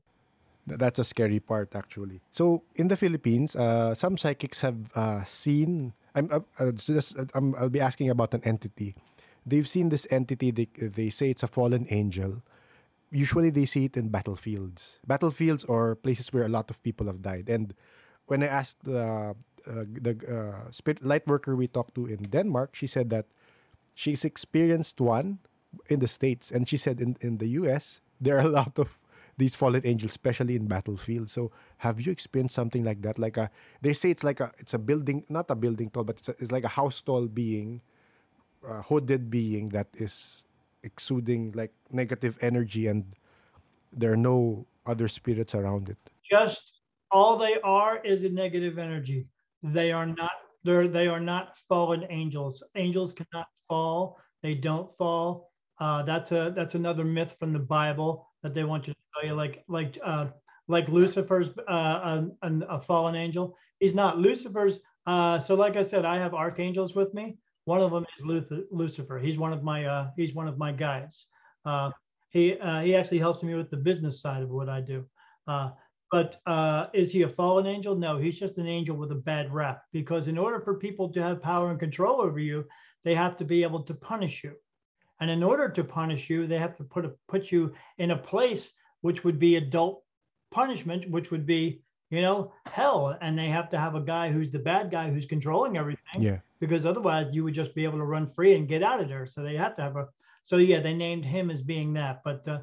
[0.66, 2.20] That's a scary part, actually.
[2.32, 5.94] So in the Philippines, uh, some psychics have uh, seen.
[6.14, 7.16] I'm uh, uh, just.
[7.34, 8.96] I'm, I'll be asking about an entity.
[9.46, 10.50] They've seen this entity.
[10.50, 12.42] They they say it's a fallen angel.
[13.12, 17.22] Usually, they see it in battlefields, battlefields or places where a lot of people have
[17.22, 17.48] died.
[17.48, 17.72] And
[18.26, 19.36] when I asked the
[19.70, 23.26] uh, the uh, spirit light worker we talked to in Denmark, she said that
[23.94, 25.38] she's experienced one
[25.86, 28.02] in the states, and she said in in the U.S.
[28.20, 28.98] there are a lot of
[29.38, 31.28] these fallen angels, especially in battlefield.
[31.30, 33.18] So, have you experienced something like that?
[33.18, 33.50] Like a,
[33.82, 36.34] they say it's like a, it's a building, not a building tall, but it's, a,
[36.38, 37.82] it's like a house tall being,
[38.66, 40.44] a hooded being that is
[40.82, 43.04] exuding like negative energy, and
[43.92, 45.98] there are no other spirits around it.
[46.28, 46.80] Just
[47.10, 49.26] all they are is a negative energy.
[49.62, 50.32] They are not.
[50.64, 52.62] They're they are not fallen angels.
[52.74, 54.18] Angels cannot fall.
[54.42, 55.52] They don't fall.
[55.78, 59.28] Uh, that's a that's another myth from the Bible that they want you to tell
[59.28, 60.26] you, like like uh,
[60.68, 63.56] like Lucifer's uh, a, a, fallen angel.
[63.80, 64.78] He's not Lucifer's.
[65.04, 67.38] Uh, so, like I said, I have archangels with me.
[67.64, 68.24] One of them is
[68.70, 69.18] Lucifer.
[69.18, 71.26] He's one of my uh, he's one of my guys.
[71.64, 71.90] Uh,
[72.28, 75.04] he uh, he actually helps me with the business side of what I do.
[75.48, 75.70] Uh,
[76.12, 77.96] but uh, is he a fallen angel?
[77.96, 79.82] No, he's just an angel with a bad rap.
[79.92, 82.64] Because in order for people to have power and control over you,
[83.04, 84.52] they have to be able to punish you.
[85.20, 88.16] And in order to punish you, they have to put a, put you in a
[88.16, 90.02] place which would be adult
[90.50, 93.16] punishment, which would be you know hell.
[93.20, 96.22] And they have to have a guy who's the bad guy who's controlling everything.
[96.22, 96.38] Yeah.
[96.60, 99.26] Because otherwise, you would just be able to run free and get out of there.
[99.26, 100.08] So they have to have a.
[100.44, 102.22] So yeah, they named him as being that.
[102.22, 102.60] But uh,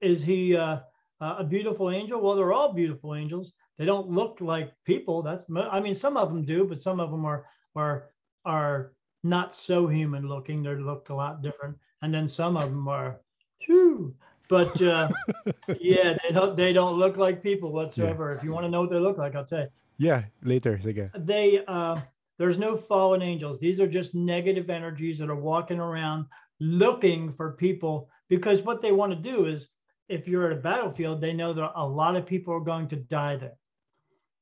[0.00, 0.80] is he uh,
[1.20, 2.20] a beautiful angel?
[2.20, 3.54] Well, they're all beautiful angels.
[3.78, 5.22] They don't look like people.
[5.22, 8.10] That's I mean, some of them do, but some of them are are
[8.44, 8.92] are
[9.22, 10.62] not so human looking.
[10.62, 13.18] They look a lot different and then some of them are,
[13.62, 14.14] true.
[14.48, 15.08] But uh,
[15.80, 18.30] yeah, they don't they don't look like people whatsoever.
[18.30, 18.36] Yeah.
[18.36, 19.68] If you want to know what they look like, I'll tell you.
[19.96, 21.10] Yeah, later again.
[21.16, 22.00] They uh,
[22.38, 23.58] there's no fallen angels.
[23.58, 26.26] These are just negative energies that are walking around
[26.60, 29.70] looking for people because what they want to do is
[30.08, 32.96] if you're at a battlefield, they know that a lot of people are going to
[32.96, 33.56] die there.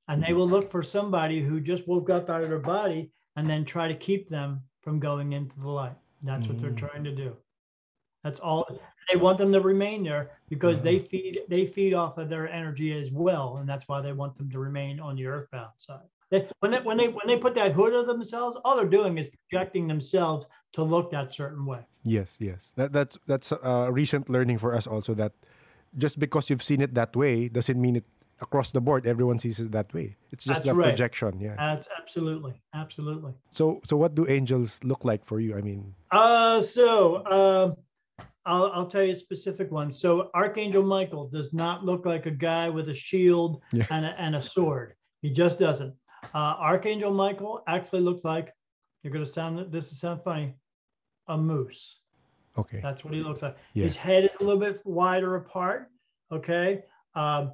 [0.09, 3.49] And they will look for somebody who just woke up out of their body and
[3.49, 5.97] then try to keep them from going into the light.
[6.23, 6.49] That's mm.
[6.49, 6.77] what they're mm.
[6.77, 7.37] trying to do.
[8.23, 8.67] That's all.
[9.11, 11.07] They want them to remain there because they mm-hmm.
[11.09, 14.51] feed they feed off of their energy as well, and that's why they want them
[14.51, 16.07] to remain on the earthbound side.
[16.31, 19.19] They, when they when they when they put that hood of themselves, all they're doing
[19.19, 21.81] is projecting themselves to look that certain way.
[22.05, 22.73] Yes, yes.
[22.77, 25.33] That, that's that's a recent learning for us also that
[25.99, 28.07] just because you've seen it that way doesn't mean it
[28.41, 30.17] across the board everyone sees it that way.
[30.33, 30.89] It's just that right.
[30.89, 31.39] projection.
[31.39, 31.55] Yeah.
[31.57, 33.35] That's absolutely, absolutely.
[33.53, 35.57] So so what do angels look like for you?
[35.57, 35.95] I mean.
[36.11, 37.17] Uh so.
[37.17, 37.75] Uh,
[38.45, 39.91] I'll, I'll tell you a specific one.
[39.93, 43.87] So Archangel Michael does not look like a guy with a shield yeah.
[43.91, 44.95] and, a, and a sword.
[45.21, 45.95] He just doesn't.
[46.35, 48.53] Uh, Archangel Michael actually looks like
[49.03, 50.55] you're going to sound this is sound funny,
[51.29, 51.99] a moose.
[52.59, 52.81] Okay.
[52.83, 53.57] That's what he looks like.
[53.75, 53.85] Yeah.
[53.85, 55.91] His head is a little bit wider apart.
[56.31, 56.83] Okay.
[57.15, 57.53] Um,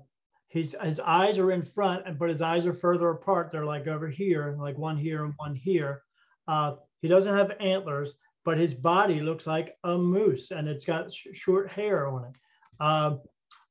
[0.48, 3.50] his his eyes are in front, but his eyes are further apart.
[3.52, 6.02] They're like over here, like one here and one here.
[6.46, 8.14] Uh, he doesn't have antlers
[8.44, 12.32] but his body looks like a moose and it's got sh- short hair on it.
[12.80, 13.16] Uh,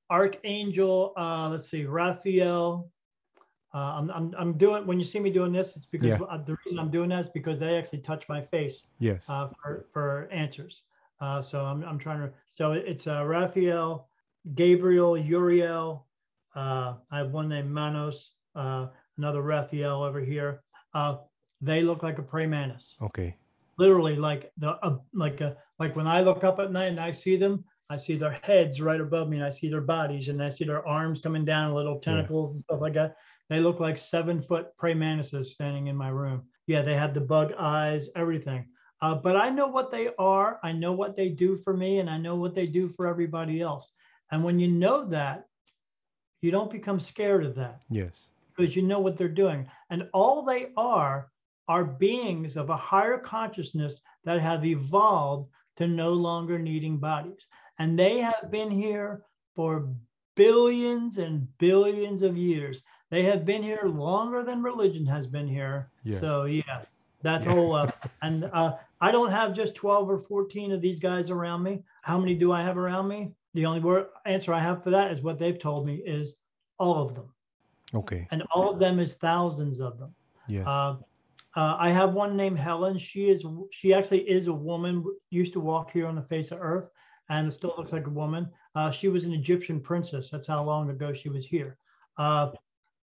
[0.09, 2.89] Archangel, uh, let's see, Raphael.
[3.73, 6.17] Uh, I'm, I'm, I'm doing, when you see me doing this, it's because yeah.
[6.45, 9.25] the reason I'm doing that is because they actually touch my face yes.
[9.27, 10.83] Uh, for, for answers.
[11.19, 14.07] Uh, so I'm, I'm trying to, so it's uh, Raphael,
[14.55, 16.05] Gabriel, Uriel.
[16.55, 20.61] I have one named Manos, another Raphael over here.
[21.61, 22.95] they look like a praying mantis.
[23.01, 23.35] Okay
[23.77, 27.11] literally like the uh, like a, like when I look up at night and I
[27.11, 30.41] see them, I see their heads right above me, and I see their bodies, and
[30.41, 32.55] I see their arms coming down, little tentacles yeah.
[32.55, 33.15] and stuff like that.
[33.49, 36.43] They look like seven foot praying mantises standing in my room.
[36.67, 38.65] Yeah, they had the bug eyes, everything.
[39.01, 40.59] Uh, but I know what they are.
[40.63, 43.61] I know what they do for me, and I know what they do for everybody
[43.61, 43.91] else.
[44.31, 45.45] And when you know that,
[46.41, 48.25] you don't become scared of that Yes.
[48.55, 49.69] because you know what they're doing.
[49.89, 51.31] And all they are
[51.67, 57.47] are beings of a higher consciousness that have evolved to no longer needing bodies.
[57.79, 59.23] And they have been here
[59.55, 59.87] for
[60.35, 62.83] billions and billions of years.
[63.09, 65.89] They have been here longer than religion has been here.
[66.03, 66.19] Yeah.
[66.19, 66.83] So, yeah,
[67.21, 67.51] that Yeah.
[67.51, 67.91] whole, uh,
[68.21, 71.83] and uh, I don't have just 12 or 14 of these guys around me.
[72.01, 73.31] How many do I have around me?
[73.53, 76.35] The only word answer I have for that is what they've told me is
[76.79, 77.29] all of them
[77.95, 78.27] Okay.
[78.31, 80.13] and all of them is thousands of them.
[80.47, 80.67] Yes.
[80.67, 80.97] Uh,
[81.57, 82.97] uh, I have one named Helen.
[82.99, 85.03] She is she actually is a woman.
[85.31, 86.89] Used to walk here on the face of Earth,
[87.29, 88.47] and still looks like a woman.
[88.75, 90.29] Uh, she was an Egyptian princess.
[90.29, 91.77] That's how long ago she was here.
[92.17, 92.51] Uh,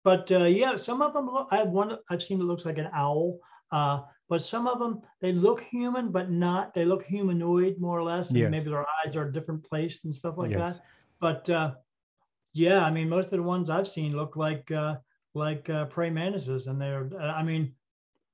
[0.04, 1.26] but uh, yeah, some of them.
[1.30, 1.98] Look, I have one.
[2.10, 3.38] I've seen that looks like an owl.
[3.72, 6.74] Uh, but some of them they look human, but not.
[6.74, 8.30] They look humanoid more or less.
[8.30, 8.52] And Yes.
[8.52, 10.78] maybe their eyes are a different place and stuff like Yes.
[10.78, 10.86] that.
[11.20, 11.72] But uh,
[12.54, 14.96] yeah, I mean, most of the ones I've seen look like uh,
[15.34, 17.10] like uh, praying mantises, and they're.
[17.20, 17.74] I mean,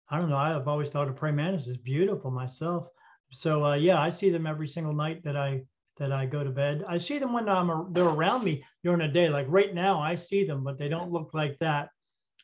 [0.09, 0.37] I don't know.
[0.37, 2.87] I've always thought a praying mantis is beautiful myself.
[3.31, 5.63] So uh, yeah, I see them every single night that I
[5.97, 6.83] that I go to bed.
[6.87, 9.29] I see them when I'm a, they're around me during the day.
[9.29, 11.89] Like right now, I see them, but they don't look like that.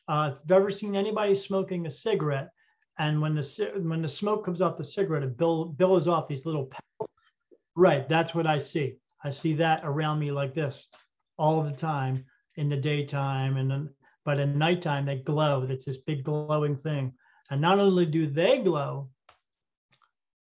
[0.08, 2.48] Uh, if you've ever seen anybody smoking a cigarette,
[2.98, 6.46] and when the when the smoke comes off the cigarette, it bill, billows off these
[6.46, 7.10] little pebbles.
[7.76, 8.96] Right, that's what I see.
[9.22, 10.88] I see that around me like this
[11.38, 12.24] all the time
[12.56, 13.90] in the daytime, and then
[14.24, 15.66] but at nighttime they glow.
[15.68, 17.12] It's this big glowing thing.
[17.50, 19.08] And not only do they glow,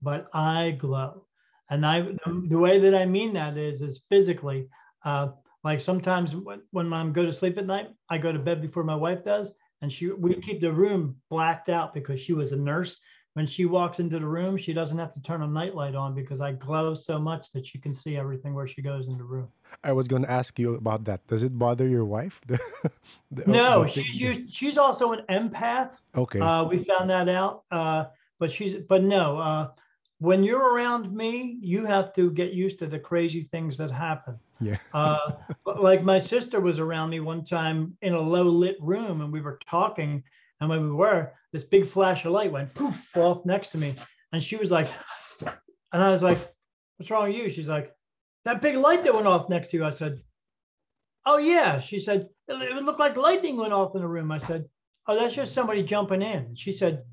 [0.02, 1.26] but I glow.
[1.70, 4.70] And I, the way that I mean that is, is physically.
[5.04, 5.30] Uh,
[5.64, 8.84] like sometimes when, when I'm go to sleep at night, I go to bed before
[8.84, 12.56] my wife does, and she we keep the room blacked out because she was a
[12.56, 13.00] nurse.
[13.34, 16.42] When she walks into the room, she doesn't have to turn a nightlight on because
[16.42, 19.50] I glow so much that she can see everything where she goes in the room.
[19.84, 21.26] I was going to ask you about that.
[21.28, 22.42] Does it bother your wife?
[22.48, 22.60] The-
[23.32, 25.92] the- No, the- she's used, she's also an empath.
[26.16, 26.40] Okay.
[26.40, 27.64] Uh, we found that out.
[27.72, 28.06] Uh,
[28.40, 29.38] but she's but no.
[29.40, 29.70] Uh,
[30.20, 34.36] when you're around me, you have to get used to the crazy things that happen.
[34.60, 34.78] yeah.
[34.94, 35.32] Uh,
[35.64, 39.32] but like my sister was around me one time in a low lit room, and
[39.32, 40.24] we were talking,
[40.60, 43.94] and when we were, this big flash of light went poof off next to me,
[44.34, 44.88] and she was like,
[45.94, 46.40] and I was like,
[46.98, 47.94] "What's wrong with you?" She's like,
[48.48, 50.24] "That big light that went off next to you." I said,
[51.26, 54.70] "Oh yeah." She said, "It looked like lightning went off in the room." I said,
[55.06, 57.04] "Oh, that's just somebody jumping in." She said,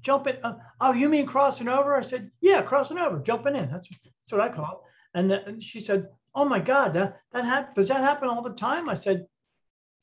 [0.00, 0.36] "Jumping?
[0.42, 3.70] Uh, oh, you mean crossing over?" I said, "Yeah, crossing over, jumping in.
[3.70, 7.74] That's that's what I call it." And then she said, "Oh my God, that that
[7.74, 9.28] does that happen all the time?" I said,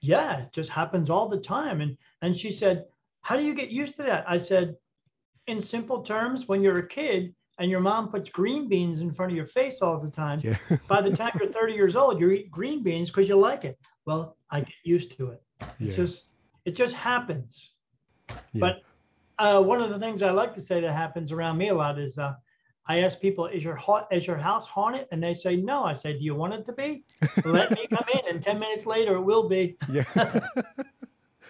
[0.02, 2.86] "Yeah, it just happens all the time." And and she said,
[3.22, 4.78] "How do you get used to that?" I said,
[5.48, 9.32] "In simple terms, when you're a kid and your mom puts green beans in front
[9.32, 10.58] of your face all the time, Yeah.
[10.88, 13.78] by the time you're 30 years old, you eat green beans because you like it.
[14.06, 15.42] Well, I get used to it.
[15.62, 15.96] It's yeah.
[15.96, 16.26] just
[16.66, 17.74] it just happens.
[18.30, 18.36] yeah.
[18.60, 18.82] But
[19.40, 22.00] uh, one of the things I like to say that happens around me a lot
[22.00, 22.34] is uh,
[22.88, 25.94] I ask people, "Is your haunt, is your house haunted?" And they say, "No." I
[25.94, 27.04] say, "Do you want it to be?
[27.44, 30.04] Let me come in, and 10 minutes later, it will be." Yeah.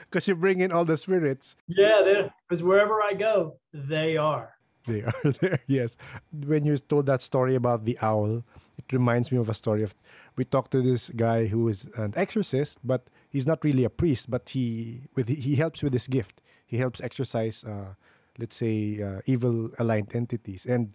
[0.10, 1.56] Because you bring in all the spirits.
[1.68, 4.55] Yeah, because wherever I go, they are.
[4.88, 5.60] They are there.
[5.68, 5.98] Yes.
[6.32, 8.44] When you told that story about the owl,
[8.78, 9.96] it reminds me of a story of
[10.36, 14.30] we talked to this guy who is an exorcist, but he's not really a priest,
[14.30, 16.42] but he with he helps with this gift.
[16.66, 17.96] He helps exorcise uh,
[18.38, 20.66] let's say uh, evil aligned entities.
[20.66, 20.94] And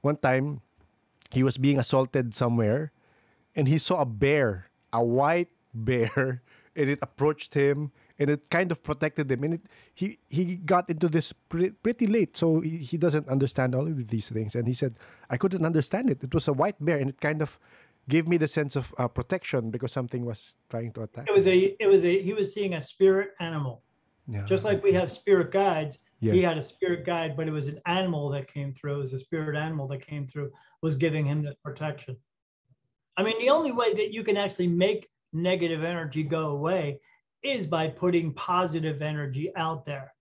[0.00, 0.62] one time
[1.30, 2.92] he was being assaulted somewhere
[3.54, 6.42] and he saw a bear, a white bear,
[6.74, 9.42] and it approached him and it kind of protected him.
[9.42, 9.62] And it,
[9.94, 14.08] he he got into this pre- pretty late, so he, he doesn't understand all of
[14.08, 14.54] these things.
[14.54, 14.94] And he said,
[15.30, 16.22] I couldn't understand it.
[16.22, 17.58] It was a white bear, and it kind of
[18.08, 21.26] gave me the sense of uh, protection because something was trying to attack.
[21.28, 23.82] It was a it was a he was seeing a spirit animal.
[24.28, 27.66] Yeah, Just like we have spirit guides, he had a spirit guide, but it was
[27.66, 28.96] an animal that came through.
[28.96, 30.52] It was a spirit animal that came through,
[30.82, 32.16] was giving him that protection.
[33.16, 37.00] I mean, the only way that you can actually make negative energy go away
[37.42, 40.12] is by putting positive energy out there.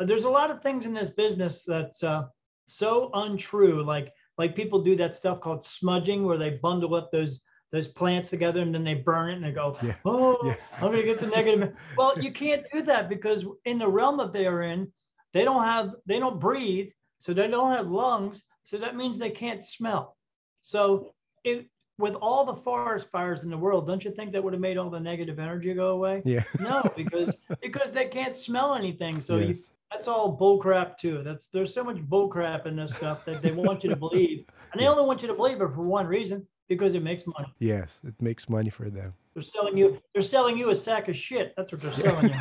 [0.00, 2.26] Uh, There's a lot of things in this business that's uh,
[2.66, 3.82] so untrue.
[3.82, 7.40] Like like people do that stuff called smudging, where they bundle up those
[7.70, 9.94] those plants together and then they burn it and they go, Yeah.
[10.06, 10.54] oh, Yeah.
[10.76, 11.76] I'm gonna get the negative.
[11.96, 14.90] Well, you can't do that because in the realm that they are in,
[15.34, 16.88] they don't have they don't breathe,
[17.20, 20.16] so they don't have lungs, so that means they can't smell.
[20.62, 21.14] So
[21.44, 24.62] it with all the forest fires in the world, don't you think that would have
[24.62, 26.22] made all the negative energy go away?
[26.24, 26.44] Yeah.
[26.60, 29.20] No, because because they can't smell anything.
[29.20, 29.56] So you
[29.90, 31.22] that's all bullcrap too.
[31.22, 34.80] That's there's so much bullcrap in this stuff that they want you to believe, and
[34.80, 37.48] they only want you to believe it for one reason because it makes money.
[37.58, 39.14] Yes, it makes money for them.
[39.34, 40.00] They're selling you.
[40.12, 41.54] They're selling you a sack of shit.
[41.56, 42.40] That's what they're selling you.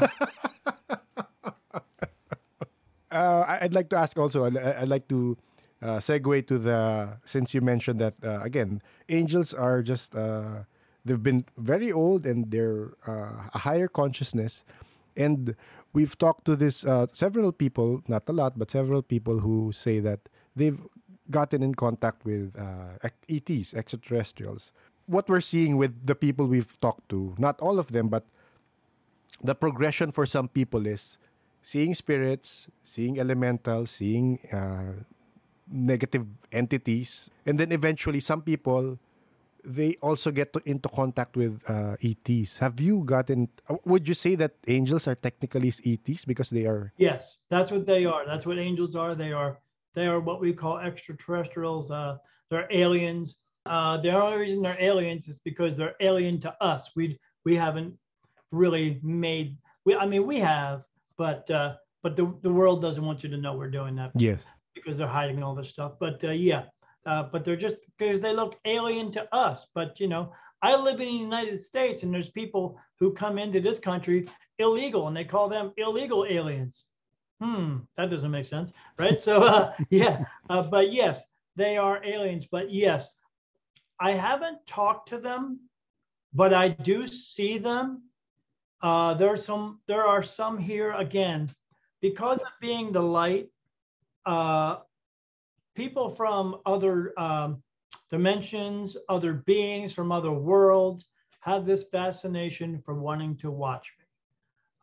[3.12, 4.45] uh, I'd like to ask also.
[4.45, 5.38] I'd, I'd like to
[5.82, 10.64] uh, segue to the since you mentioned that uh, again, angels are just uh,
[11.06, 14.64] they've been very old and they're uh, a higher consciousness,
[15.16, 15.56] and
[15.94, 20.00] we've talked to this uh, several people, not a lot, but several people who say
[20.00, 20.20] that
[20.56, 20.82] they've
[21.30, 24.72] gotten in contact with uh, ETs, extraterrestrials.
[25.06, 28.26] What we're seeing with the people we've talked to, not all of them, but
[29.44, 31.18] the progression for some people is
[31.62, 35.04] seeing spirits, seeing elementals, seeing uh,
[35.70, 38.99] negative entities, and then eventually some people
[39.68, 42.59] they also get to, into contact with uh, ETs.
[42.59, 43.49] Have you gotten?
[43.68, 46.93] Uh, would you say that angels are technically ETs because they are?
[46.97, 48.26] Yes, that's what they are.
[48.26, 49.13] That's what angels are.
[49.13, 49.59] They are
[49.93, 51.91] they are what we call extraterrestrials.
[51.91, 52.18] Uh,
[52.49, 53.38] they're aliens.
[53.65, 56.91] Uh, the only reason they're aliens is because they're alien to us.
[56.95, 57.93] We we haven't
[58.51, 59.57] really made.
[59.86, 60.84] We I mean we have,
[61.18, 64.11] but uh, but the the world doesn't want you to know we're doing that.
[64.15, 64.45] Yes.
[64.84, 65.94] Because they're hiding all this stuff.
[66.00, 66.64] But uh, yeah,
[67.06, 69.68] uh, but they're just because they look alien to us.
[69.74, 73.62] But you know, I live in the United States, and there's people who come into
[73.62, 74.28] this country
[74.60, 76.86] illegal, and they call them illegal aliens.
[77.40, 79.22] Hmm, that doesn't make sense, right?
[79.22, 81.22] so uh, yeah, uh, but yes,
[81.56, 82.46] they are aliens.
[82.52, 83.10] But yes,
[84.00, 85.60] I haven't talked to them,
[86.34, 88.04] but I do see them.
[88.82, 89.80] Uh, there are some.
[89.88, 91.50] There are some here again,
[92.02, 93.50] because of being the light.
[94.28, 94.80] Uh,
[95.74, 97.64] people from other um,
[98.12, 101.06] dimensions, other beings from other worlds
[101.40, 104.06] have this fascination for wanting to watch me.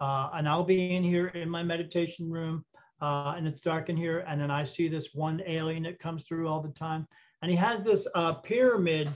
[0.01, 2.65] Uh, and I'll be in here in my meditation room,
[3.03, 4.25] uh, and it's dark in here.
[4.27, 7.07] And then I see this one alien that comes through all the time,
[7.43, 9.11] and he has this uh, pyramid,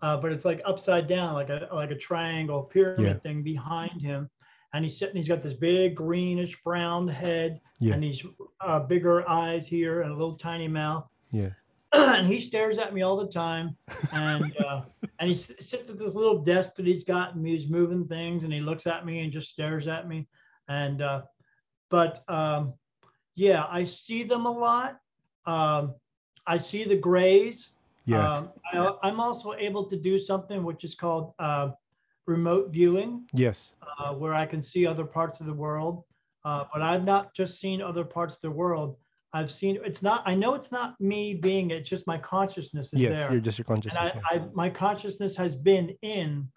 [0.00, 3.18] uh, but it's like upside down, like a like a triangle pyramid yeah.
[3.18, 4.30] thing behind him.
[4.74, 5.16] And he's sitting.
[5.16, 7.94] He's got this big greenish brown head, yeah.
[7.94, 8.22] and these
[8.60, 11.06] uh, bigger eyes here, and a little tiny mouth.
[11.30, 11.50] Yeah.
[11.92, 13.76] and he stares at me all the time,
[14.12, 14.82] and uh,
[15.20, 18.52] and he sits at this little desk that he's got, and he's moving things, and
[18.52, 20.26] he looks at me and just stares at me,
[20.68, 21.22] and uh,
[21.90, 22.74] but um,
[23.36, 25.00] yeah, I see them a lot.
[25.46, 25.94] Um,
[26.46, 27.70] I see the grays.
[28.06, 28.38] Yeah.
[28.38, 31.70] Um, I, am also able to do something which is called uh,
[32.26, 33.26] remote viewing.
[33.32, 33.72] Yes.
[33.98, 36.04] Uh, where I can see other parts of the world.
[36.44, 38.96] Uh, but I've not just seen other parts of the world.
[39.32, 40.22] I've seen it's not.
[40.26, 41.70] I know it's not me being.
[41.70, 43.32] It's just my consciousness is yes, there.
[43.32, 44.12] you're just your consciousness.
[44.12, 46.48] And I, I, my consciousness has been in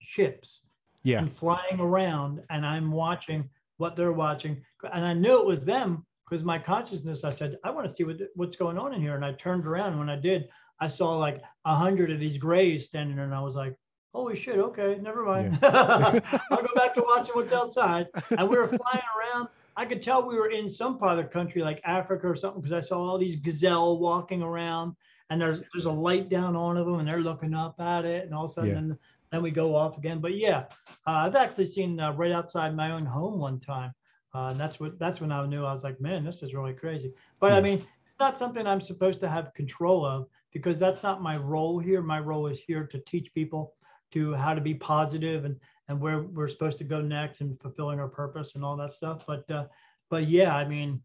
[0.00, 0.62] ships.
[1.02, 1.20] Yeah.
[1.20, 3.48] And flying around, and I'm watching
[3.78, 7.24] what they're watching, and I knew it was them because my consciousness.
[7.24, 9.66] I said, I want to see what what's going on in here, and I turned
[9.66, 9.98] around.
[9.98, 10.48] When I did,
[10.78, 13.74] I saw like a hundred of these grays standing there, and I was like,
[14.14, 15.58] holy shit, okay, never mind.
[15.62, 16.20] Yeah.
[16.50, 18.08] I'll go back to watching what's outside.
[18.36, 21.30] And we were flying around I could tell we were in some part of the
[21.30, 24.94] country, like Africa or something, because I saw all these gazelle walking around,
[25.30, 28.26] and there's there's a light down on of them, and they're looking up at it,
[28.26, 28.74] and all of a sudden, yeah.
[28.74, 28.98] then,
[29.30, 30.20] then we go off again.
[30.20, 30.64] But yeah,
[31.06, 33.94] uh, I've actually seen uh, right outside my own home one time,
[34.34, 36.74] uh, and that's what that's when I knew I was like, man, this is really
[36.74, 37.14] crazy.
[37.40, 37.56] But yeah.
[37.56, 41.36] I mean, it's not something I'm supposed to have control of because that's not my
[41.36, 42.02] role here.
[42.02, 43.72] My role is here to teach people
[44.12, 45.56] to how to be positive and
[45.88, 49.24] and where we're supposed to go next and fulfilling our purpose and all that stuff.
[49.26, 49.66] But uh,
[50.08, 51.00] but yeah, I mean,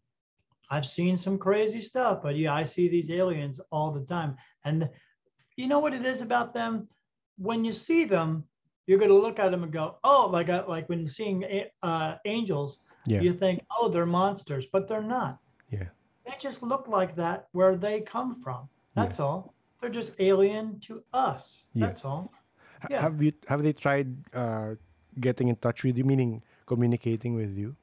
[0.70, 4.36] I've seen some crazy stuff, but yeah, I see these aliens all the time.
[4.64, 4.88] And
[5.56, 6.88] you know what it is about them?
[7.38, 8.44] When you see them,
[8.86, 11.44] you're going to look at them and go, oh, like uh, like when seeing
[11.82, 13.20] uh, angels, yeah.
[13.20, 15.38] you think, oh, they're monsters, but they're not.
[15.70, 15.88] Yeah.
[16.24, 18.68] They just look like that where they come from.
[18.94, 19.20] That's yes.
[19.20, 19.54] all.
[19.80, 21.64] They're just alien to us.
[21.74, 22.04] That's yes.
[22.04, 22.32] all.
[22.90, 23.02] Yeah.
[23.02, 24.74] Have you have they tried uh,
[25.20, 27.76] getting in touch with you, meaning communicating with you?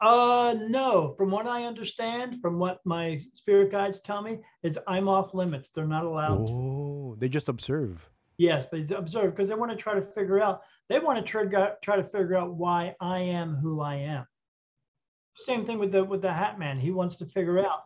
[0.00, 1.14] Uh, no.
[1.16, 5.70] From what I understand, from what my spirit guides tell me, is I'm off limits.
[5.70, 6.46] They're not allowed.
[6.48, 8.08] Oh, they just observe.
[8.38, 10.62] Yes, they observe because they want to try to figure out.
[10.88, 11.44] They want to try,
[11.82, 14.24] try to figure out why I am who I am.
[15.34, 16.78] Same thing with the with the Hat Man.
[16.78, 17.80] He wants to figure out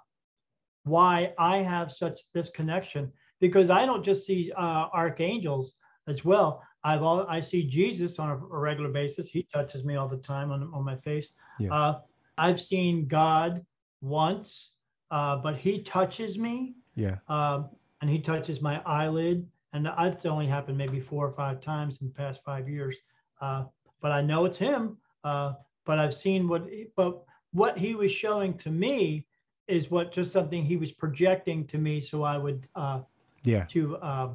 [0.84, 5.74] why I have such this connection because I don't just see uh, archangels
[6.08, 6.62] as well.
[6.84, 9.28] I've all, I see Jesus on a, a, regular basis.
[9.28, 11.32] He touches me all the time on, on my face.
[11.58, 11.70] Yes.
[11.72, 12.00] Uh,
[12.38, 13.64] I've seen God
[14.00, 14.72] once,
[15.10, 16.74] uh, but he touches me.
[16.96, 17.16] Yeah.
[17.28, 19.46] Um, and he touches my eyelid.
[19.72, 22.96] And that's only happened maybe four or five times in the past five years.
[23.40, 23.64] Uh,
[24.00, 24.96] but I know it's him.
[25.24, 25.52] Uh,
[25.84, 27.22] but I've seen what, but
[27.52, 29.24] what he was showing to me
[29.68, 33.00] is what just something he was projecting to me so I would uh,
[33.44, 33.64] Yeah.
[33.70, 34.34] to uh,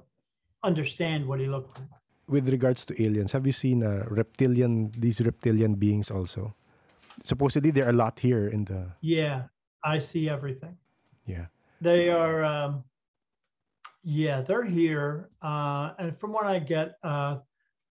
[0.63, 1.87] understand what he looked like.
[2.27, 6.53] With regards to aliens, have you seen uh, reptilian these reptilian beings also?
[7.23, 9.43] Supposedly there are a lot here in the Yeah,
[9.83, 10.77] I see everything.
[11.25, 11.45] yeah.
[11.79, 12.83] They are, um,
[14.03, 15.29] yeah, they're here.
[15.41, 17.37] Uh, and from what I get, uh,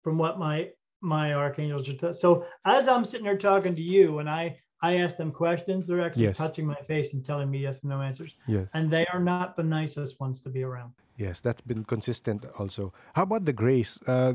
[0.02, 4.18] from what my my archangels are, t- so as I'm sitting there talking to you,
[4.20, 4.56] and I
[4.88, 6.36] I ask them questions, they're actually Yes.
[6.44, 8.66] touching my face and telling me yes and no answers, Yes.
[8.76, 10.90] and they are not the nicest ones to be around.
[11.16, 12.92] Yes, that's been consistent also.
[13.16, 13.90] How about the grays?
[14.06, 14.34] Uh,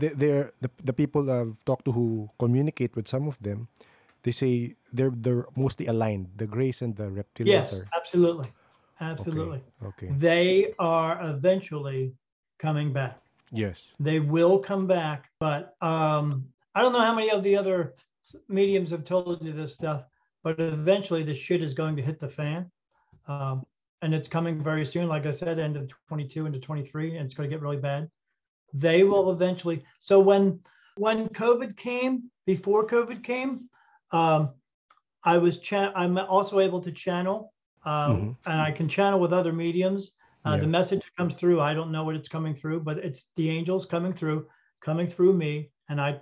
[0.00, 3.68] they, they're the, the people I've talked to who communicate with some of them.
[4.24, 6.26] They say they're they're mostly aligned.
[6.36, 9.10] The grays and the reptilians Yes, are absolutely, okay.
[9.12, 9.60] absolutely.
[9.90, 10.08] Okay.
[10.18, 12.12] They are eventually
[12.58, 13.14] coming back.
[13.54, 13.94] Yes.
[14.02, 16.26] they will come back but um
[16.74, 17.94] i don't know how many of the other
[18.48, 20.04] mediums have told you this stuff
[20.42, 22.70] but eventually the shit is going to hit the fan.
[23.26, 23.64] Um
[24.02, 25.08] and it's coming very soon.
[25.08, 28.08] Like i said end of 22 into 23 and it's going to get really bad.
[28.72, 30.60] They will eventually so when
[30.96, 33.68] when covid came before covid came
[34.12, 34.50] um
[35.24, 37.52] i was cha- i'm also able to channel
[37.84, 38.36] uh, Mhm.
[38.46, 40.14] and i can channel with other mediums.
[40.44, 40.60] Uh, Yeah.
[40.60, 43.84] The message comes through, I don't know what it's coming through, but it's the angels
[43.84, 44.46] coming through,
[44.80, 46.20] coming through me, and I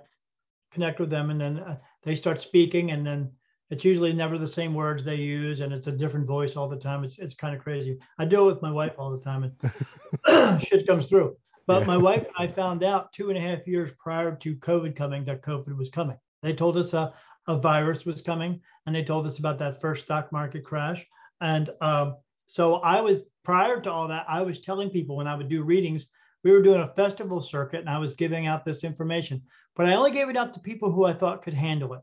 [0.72, 3.30] connect with them, and then uh, they start speaking, and then
[3.70, 6.78] it's usually never the same words they use, and it's a different voice all the
[6.78, 7.05] time.
[7.05, 7.98] It's it's kind of crazy.
[8.18, 11.36] I do it with my wife all the time, and shit comes through.
[11.66, 11.86] But Yeah.
[11.86, 15.24] my wife and I found out two and a half years prior to COVID coming
[15.24, 16.18] that COVID was coming.
[16.42, 17.14] They told us a,
[17.46, 21.05] a virus was coming, and they told us about that first stock market crash.
[21.40, 25.34] And um, so I was prior to all that, I was telling people when I
[25.34, 26.11] would do readings,
[26.45, 29.42] we were doing a festival circuit, and I was giving out this information,
[29.74, 32.03] but I only gave it out to people who I thought could handle it.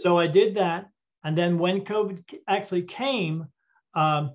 [0.00, 0.88] So I did that,
[1.22, 3.46] and then when COVID actually came,
[3.94, 4.32] um,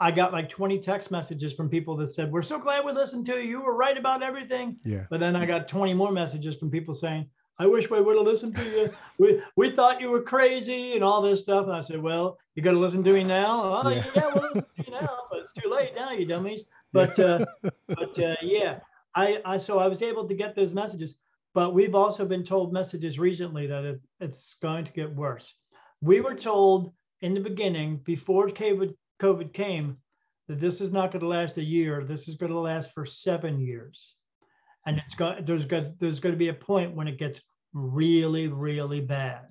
[0.00, 3.26] I got like 20 text messages from people that said, "We're so glad we listened
[3.26, 3.48] to you.
[3.48, 5.04] You were right about everything." Yeah.
[5.08, 7.28] But then I got 20 more messages from people saying,
[7.60, 8.90] I wish we would have listened to you.
[9.18, 11.66] We we thought you were crazy and all this stuff.
[11.66, 13.82] And I said, Well, you got to listen to me now.
[13.84, 14.04] Oh, Yeah.
[14.14, 16.66] yeah, we'll listen to you now, but it's too late now, you dummies.
[16.92, 17.44] But uh,
[17.86, 18.78] but uh, yeah,
[19.14, 21.18] I, I so I was able to get those messages.
[21.52, 25.54] But we've also been told messages recently that it, it's going to get worse.
[26.00, 29.98] We were told in the beginning, before COVID, COVID came,
[30.46, 32.04] that this is not going to last a year.
[32.04, 34.14] This is going to last for seven years
[34.88, 37.40] and it's got there's got there's going to be a point when it gets
[37.74, 39.42] really really bad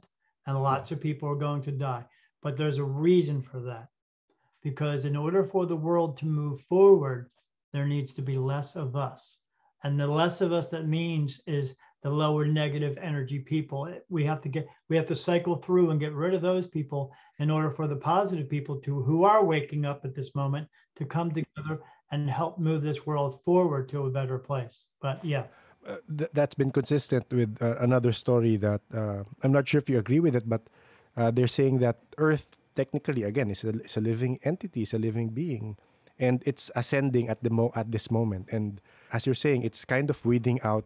[0.47, 2.03] and lots of people are going to die
[2.41, 3.87] but there's a reason for that
[4.69, 7.29] because in order for the world to move forward
[7.73, 9.37] there needs to be less of us.
[9.83, 13.79] And the less of us that means is the lower negative energy people.
[14.09, 17.11] We have to get we have to cycle through and get rid of those people
[17.39, 21.05] in order for the positive people to who are waking up at this moment to
[21.05, 24.87] come together and help move this world forward to a better place.
[25.01, 25.43] But yeah.
[25.85, 29.89] Uh, th- that's been consistent with uh, another story that uh, I'm not sure if
[29.89, 30.63] you agree with it, but
[31.15, 35.01] uh, they're saying that Earth technically again it's a, is a living entity, it's a
[35.01, 35.75] living being,
[36.19, 38.45] and it's ascending at the mo- at this moment.
[38.53, 38.79] And
[39.11, 40.85] as you're saying, it's kind of weeding out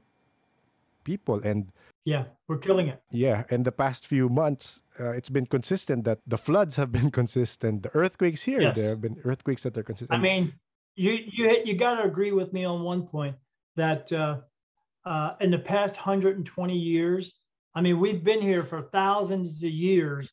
[1.04, 1.42] people.
[1.44, 1.72] And
[2.04, 6.18] yeah we're killing it yeah, in the past few months, uh, it's been consistent that
[6.26, 8.76] the floods have been consistent, the earthquakes here, Yes.
[8.76, 10.18] there have been earthquakes that are consistent.
[10.18, 10.44] i mean
[10.96, 13.36] you you you got to agree with me on one point
[13.76, 14.42] that uh,
[15.12, 17.24] uh, in the past 120 years
[17.78, 20.26] i mean we've been here for thousands of years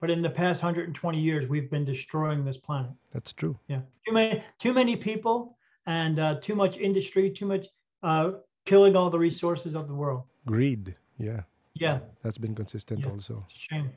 [0.00, 3.58] but in the past 120 years we've been destroying this planet that's true.
[3.68, 7.66] Yeah, too many too many people and uh, too much industry, too much
[8.02, 8.32] uh,
[8.66, 10.22] killing all the resources of the world.
[10.46, 10.94] Greed.
[11.18, 11.40] Yeah,
[11.74, 13.10] Yeah, that's been consistent Yeah.
[13.10, 13.44] also.
[13.48, 13.90] it's a shame.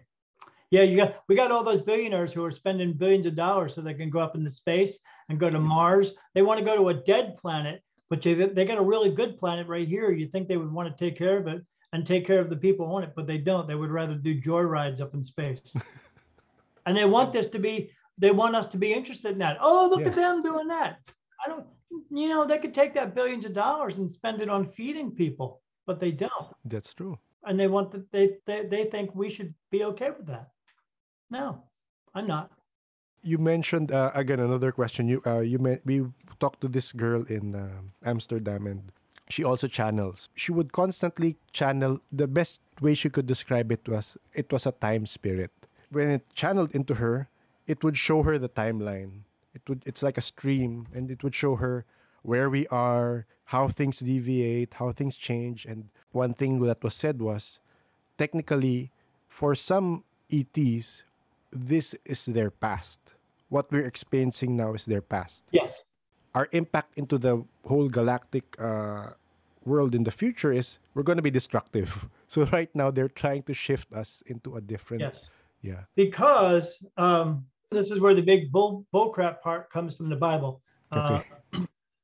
[0.72, 3.82] Yeah, you got we got all those billionaires who are spending billions of dollars so
[3.82, 5.00] they can go up into space
[5.30, 6.16] and go to Mars.
[6.34, 9.38] They want to go to a dead planet, but they they got a really good
[9.38, 10.12] planet right here.
[10.12, 11.62] You think they would want to take care of it
[11.94, 13.68] and take care of the people on it, but they don't.
[13.68, 15.76] They would rather do joyrides up in space.
[16.86, 19.58] and they want this to be they want us to be interested in that.
[19.60, 21.00] Oh, look at them doing that.
[21.44, 21.66] I don't
[22.10, 25.62] you know, they could take that billions of dollars and spend it on feeding people,
[25.86, 26.48] but they don't.
[26.66, 27.18] That's true.
[27.46, 30.50] And they want that they, they they think we should be okay with that.
[31.30, 31.64] No,
[32.14, 32.52] I'm not.
[33.24, 35.08] you mentioned uh, again another question.
[35.08, 36.06] You uh, you met, we
[36.40, 38.92] talked to this girl in um Amsterdam, and
[39.32, 40.30] she also channels.
[40.36, 42.02] She would constantly channel.
[42.12, 45.52] The best way she could describe it was it was a time spirit.
[45.90, 47.30] When it channeled into her,
[47.68, 49.24] it would show her the timeline.
[49.54, 51.86] It would it's like a stream, and it would show her
[52.24, 55.66] where we are, how things deviate, how things change.
[55.66, 57.60] And one thing that was said was
[58.18, 58.92] technically
[59.28, 61.04] for some ETs,
[61.52, 63.00] this is their past.
[63.50, 65.44] What we're experiencing now is their past.
[65.52, 65.84] Yes.
[66.36, 69.12] Our impact into the whole galactic uh,
[69.64, 72.08] world in the future is we're going to be destructive.
[72.32, 75.02] So right now they're trying to shift us into a different.
[75.02, 75.24] Yes.
[75.62, 75.82] Yeah.
[75.98, 80.62] Because um, this is where the big bull bullcrap part comes from the Bible.
[80.94, 81.20] Uh,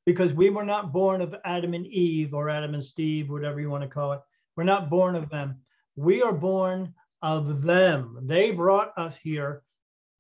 [0.06, 3.70] because we were not born of Adam and Eve or Adam and Steve, whatever you
[3.70, 4.22] want to call it.
[4.58, 5.62] We're not born of them.
[5.96, 8.20] We are born of them.
[8.24, 9.64] They brought us here,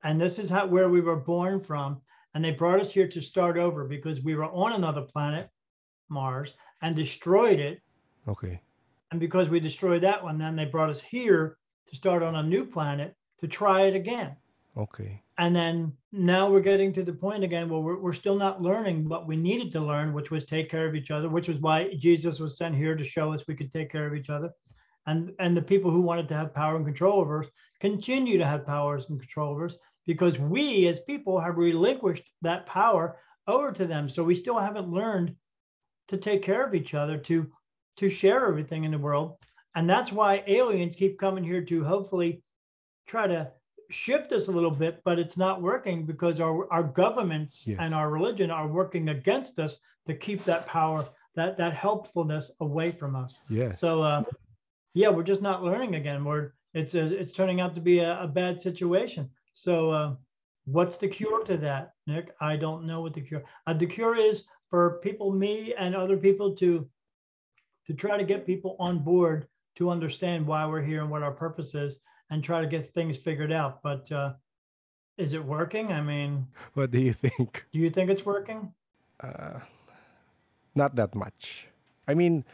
[0.03, 2.01] and this is how where we were born from.
[2.33, 5.49] And they brought us here to start over because we were on another planet,
[6.09, 7.81] Mars, and destroyed it.
[8.27, 8.61] Okay.
[9.11, 11.57] And because we destroyed that one, then they brought us here
[11.89, 14.35] to start on a new planet to try it again.
[14.75, 15.21] Okay.
[15.39, 19.07] And then now we're getting to the point again where we're, we're still not learning
[19.07, 21.93] what we needed to learn, which was take care of each other, which was why
[21.95, 24.51] Jesus was sent here to show us we could take care of each other.
[25.05, 27.49] And, and the people who wanted to have power and control over us
[27.79, 29.75] continue to have powers and control over us
[30.05, 33.17] because we as people have relinquished that power
[33.47, 34.09] over to them.
[34.09, 35.35] So we still haven't learned
[36.07, 37.47] to take care of each other, to
[37.97, 39.37] to share everything in the world.
[39.75, 42.43] And that's why aliens keep coming here to hopefully
[43.07, 43.51] try to
[43.89, 47.77] shift us a little bit, but it's not working because our, our governments Yes.
[47.79, 51.05] and our religion are working against us to keep that power,
[51.35, 53.39] that that helpfulness away from us.
[53.49, 53.71] Yeah.
[53.71, 54.23] So uh,
[54.93, 56.23] yeah, we're just not learning again.
[56.23, 59.29] We're it's a, it's turning out to be a, a bad situation.
[59.53, 60.15] So uh,
[60.65, 62.35] what's the cure to that, Nick?
[62.41, 63.43] I don't know what the cure.
[63.65, 66.87] Uh, the cure is for people, me and other people to
[67.87, 69.47] to try to get people on board
[69.77, 71.99] to understand why we're here and what our purpose is,
[72.29, 73.81] and try to get things figured out.
[73.81, 74.33] But uh,
[75.17, 75.91] is it working?
[75.91, 77.65] I mean, what do you think?
[77.71, 78.73] do you think it's working?
[79.19, 79.59] Uh,
[80.75, 81.67] not that much.
[82.07, 82.45] I mean,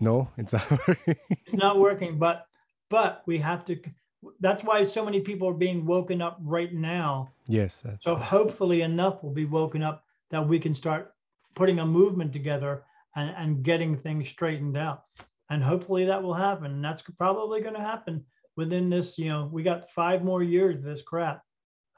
[0.00, 0.70] no, it's not.
[0.88, 1.16] working.
[1.30, 2.46] it's not working but
[2.88, 3.78] but we have to
[4.40, 7.82] that's why so many people are being woken up right now yes.
[8.02, 11.14] So hopefully enough will be woken up that we can start
[11.54, 12.84] putting a movement together
[13.16, 15.04] and, and getting things straightened out.
[15.50, 16.66] And hopefully that will happen.
[16.66, 18.24] And that's probably going to happen
[18.56, 21.42] within this you know we got five more years of this crap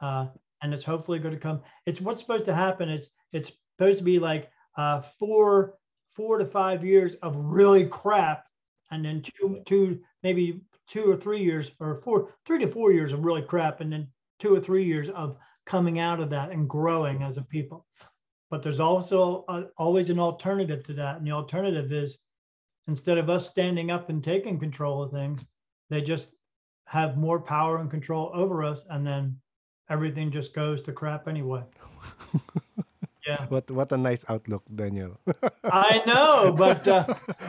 [0.00, 0.26] uh,
[0.62, 1.60] and it's hopefully going to come.
[1.86, 5.74] It's what's supposed to happen It's it's supposed to be like uh, four
[6.14, 8.44] four to five years of really crap
[8.90, 13.12] and then two two maybe two or three years or four three to four years
[13.12, 16.68] of really crap and then two or three years of coming out of that and
[16.68, 17.86] growing as a people
[18.52, 22.18] but there's also uh, always an alternative to that and the alternative is
[22.86, 25.46] instead of us standing up and taking control of things
[25.88, 26.34] they just
[26.84, 29.34] have more power and control over us and then
[29.88, 31.62] everything just goes to crap anyway
[33.26, 35.18] yeah what what a nice outlook, Daniel.
[35.64, 37.06] I know, but uh,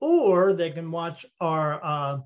[0.00, 2.18] or they can watch our uh,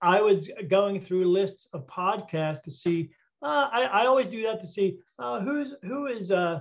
[0.00, 3.10] i was going through lists of podcasts to see
[3.42, 6.60] uh, I, I always do that to see uh, who's who is uh,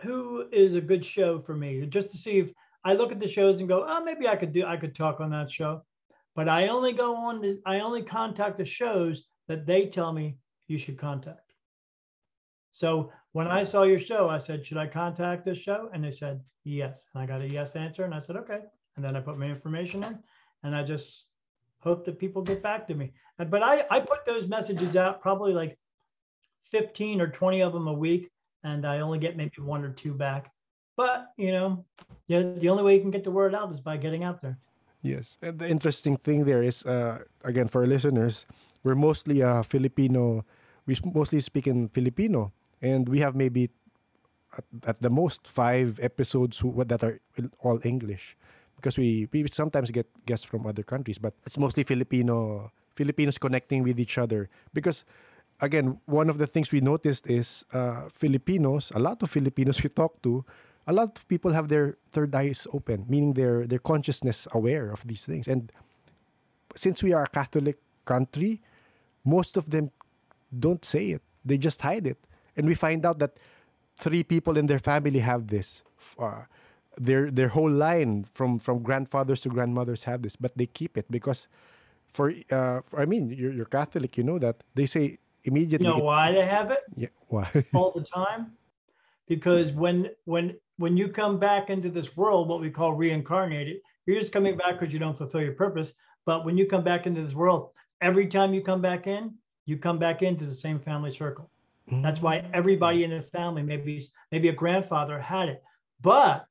[0.00, 2.50] who is a good show for me just to see if
[2.84, 5.20] i look at the shows and go oh maybe i could do i could talk
[5.20, 5.82] on that show
[6.36, 10.36] but I only go on the, I only contact the shows that they tell me
[10.68, 11.49] you should contact.
[12.72, 15.90] So when I saw your show, I said, should I contact this show?
[15.92, 17.06] And they said, yes.
[17.14, 18.04] And I got a yes answer.
[18.04, 18.60] And I said, okay.
[18.96, 20.18] And then I put my information in
[20.62, 21.26] and I just
[21.80, 23.12] hope that people get back to me.
[23.38, 25.78] But I, I put those messages out probably like
[26.70, 28.30] 15 or 20 of them a week.
[28.62, 30.52] And I only get maybe one or two back.
[30.96, 31.84] But, you know,
[32.28, 34.58] the, the only way you can get the word out is by getting out there.
[35.02, 35.38] Yes.
[35.40, 38.44] And the interesting thing there is, uh, again, for our listeners,
[38.82, 40.44] we're mostly a Filipino,
[40.84, 42.52] we mostly speak in Filipino.
[42.82, 43.70] And we have maybe
[44.56, 47.20] at, at the most five episodes who, that are
[47.62, 48.36] all English
[48.76, 53.82] because we, we sometimes get guests from other countries, but it's mostly Filipino Filipinos connecting
[53.82, 55.04] with each other because
[55.60, 59.88] again, one of the things we noticed is uh, Filipinos, a lot of Filipinos we
[59.90, 60.44] talk to,
[60.86, 65.06] a lot of people have their third eyes open, meaning their their consciousness aware of
[65.06, 65.46] these things.
[65.46, 65.70] And
[66.74, 68.60] since we are a Catholic country,
[69.24, 69.90] most of them
[70.50, 72.18] don't say it; they just hide it.
[72.60, 73.38] And we find out that
[73.96, 75.82] three people in their family have this.
[76.18, 76.44] Uh,
[76.98, 81.06] their their whole line from from grandfathers to grandmothers have this, but they keep it
[81.10, 81.48] because
[82.12, 85.88] for uh, for, I mean you're, you're Catholic, you know that they say immediately.
[85.88, 86.80] You know why they have it?
[86.96, 87.48] Yeah, why?
[87.72, 88.52] all the time,
[89.26, 94.20] because when when when you come back into this world, what we call reincarnated, you're
[94.20, 95.94] just coming back because you don't fulfill your purpose.
[96.26, 97.70] But when you come back into this world,
[98.02, 99.32] every time you come back in,
[99.64, 101.50] you come back into the same family circle.
[101.90, 102.02] Mm-hmm.
[102.02, 105.62] That's why everybody in the family, maybe maybe a grandfather had it,
[106.00, 106.46] but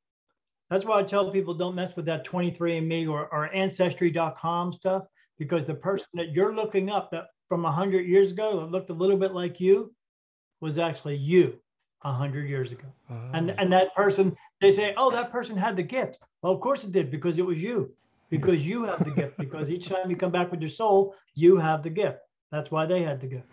[0.70, 5.06] that's why I tell people don't mess with that 23andMe or, or Ancestry.com stuff
[5.40, 8.94] because the person that you're looking up that from 100 years ago that looked a
[8.94, 9.94] little bit like you
[10.61, 11.57] was actually you
[12.02, 12.88] 100 years ago.
[13.10, 16.18] Uh, and, and that person, they say, oh, that person had the gift.
[16.41, 17.91] Well, of course it did because it was you,
[18.30, 21.57] because you have the gift, because each time you come back with your soul, you
[21.57, 22.20] have the gift.
[22.51, 23.45] That's why they had to gift.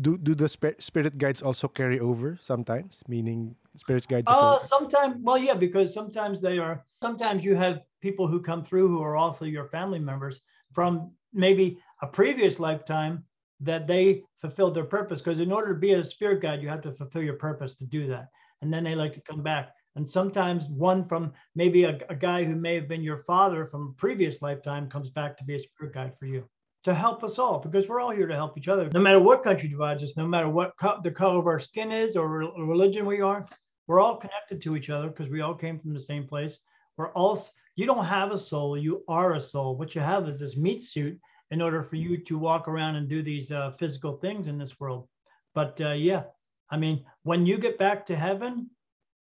[0.00, 3.02] Do do the spirit guides also carry over sometimes?
[3.08, 4.30] Meaning spirit guides?
[4.30, 6.84] Uh, sometimes, well, yeah, because sometimes they are.
[7.02, 10.42] Sometimes you have people who come through who are also your family members
[10.74, 13.24] from maybe a previous lifetime
[13.60, 15.22] that they fulfilled their purpose.
[15.22, 17.86] Because in order to be a spirit guide, you have to fulfill your purpose to
[17.86, 18.28] do that,
[18.60, 19.70] and then they like to come back.
[19.96, 23.88] And sometimes one from maybe a, a guy who may have been your father from
[23.88, 26.44] a previous lifetime comes back to be a spirit guide for you
[26.84, 28.90] to help us all because we're all here to help each other.
[28.92, 31.92] No matter what country divides us, no matter what co- the color of our skin
[31.92, 33.46] is or re- religion we are,
[33.86, 36.58] we're all connected to each other because we all came from the same place.
[36.96, 37.40] We're all,
[37.76, 39.76] you don't have a soul, you are a soul.
[39.76, 41.18] What you have is this meat suit
[41.50, 44.80] in order for you to walk around and do these uh, physical things in this
[44.80, 45.08] world.
[45.54, 46.24] But uh, yeah,
[46.70, 48.70] I mean, when you get back to heaven,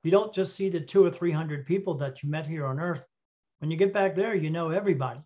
[0.03, 3.03] you don't just see the two or 300 people that you met here on earth.
[3.60, 5.22] When you get back there, you know everybody.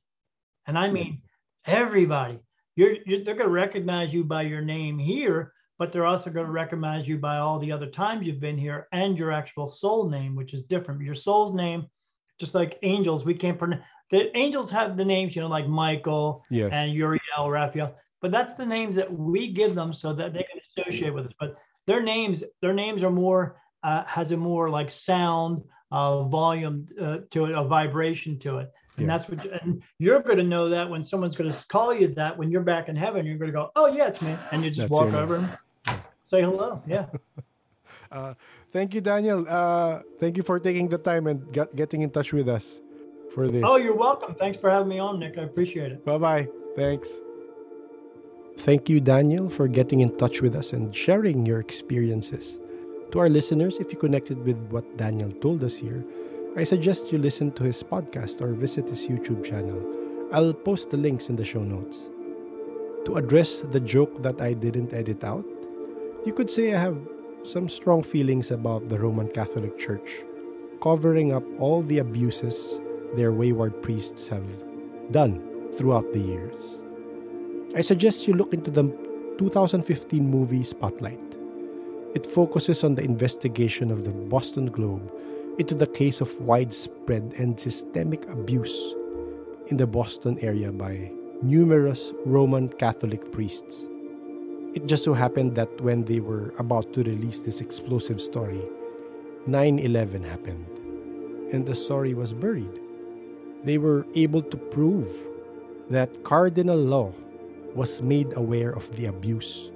[0.68, 1.22] And I mean,
[1.66, 2.40] everybody.
[2.76, 6.46] You're, you're they're going to recognize you by your name here, but they're also going
[6.46, 10.10] to recognize you by all the other times you've been here and your actual soul
[10.10, 11.02] name, which is different.
[11.02, 11.88] Your soul's name,
[12.40, 13.84] just like angels, we can't pronounce.
[14.12, 16.72] The angels have the names, you know, like Michael yes.
[16.72, 20.60] and Uriel, Raphael, but that's the names that we give them so that they can
[20.78, 21.34] associate with us.
[21.40, 26.88] But their names, their names are more uh, has a more like sound, uh, volume
[27.00, 28.72] uh, to it, a vibration to it.
[29.00, 29.18] And yeah.
[29.18, 32.38] that's what, and you're going to know that when someone's going to call you that
[32.38, 34.36] when you're back in heaven, you're going to go, oh, yeah, it's me.
[34.52, 35.50] And you just that's walk over and
[36.22, 36.82] say hello.
[36.86, 37.06] Yeah.
[38.12, 38.34] uh,
[38.72, 39.46] thank you, Daniel.
[39.48, 42.82] Uh, thank you for taking the time and get, getting in touch with us
[43.34, 43.64] for this.
[43.66, 44.36] Oh, you're welcome.
[44.36, 45.38] Thanks for having me on, Nick.
[45.38, 46.06] I appreciate it.
[46.06, 46.48] Bye bye.
[46.76, 47.10] Thanks.
[48.58, 52.60] Thank you, Daniel, for getting in touch with us and sharing your experiences.
[53.12, 56.04] To our listeners, if you connected with what Daniel told us here,
[56.58, 59.86] I suggest you listen to his podcast or visit his YouTube channel.
[60.34, 62.10] I'll post the links in the show notes.
[63.06, 65.46] To address the joke that I didn't edit out,
[66.26, 66.98] you could say I have
[67.44, 70.24] some strong feelings about the Roman Catholic Church,
[70.82, 72.82] covering up all the abuses
[73.16, 74.46] their wayward priests have
[75.12, 75.42] done
[75.74, 76.82] throughout the years.
[77.76, 78.84] I suggest you look into the
[79.38, 81.38] 2015 movie Spotlight.
[82.16, 85.12] It focuses on the investigation of the Boston Globe
[85.60, 88.96] into the case of widespread and systemic abuse
[89.68, 91.12] in the Boston area by
[91.42, 93.88] numerous Roman Catholic priests.
[94.74, 98.64] It just so happened that when they were about to release this explosive story,
[99.48, 100.66] 9 11 happened,
[101.52, 102.80] and the story was buried.
[103.66, 105.10] They were able to prove
[105.90, 107.14] that Cardinal Law
[107.76, 109.72] was made aware of the abuse,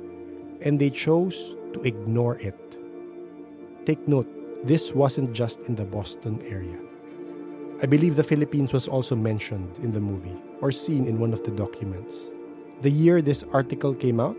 [0.61, 2.77] and they chose to ignore it.
[3.85, 4.29] Take note,
[4.63, 6.79] this wasn't just in the Boston area.
[7.81, 11.43] I believe the Philippines was also mentioned in the movie or seen in one of
[11.43, 12.31] the documents.
[12.81, 14.37] The year this article came out,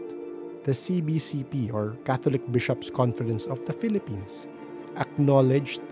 [0.64, 4.48] the CBCP or Catholic Bishops' Conference of the Philippines
[4.96, 5.82] acknowledged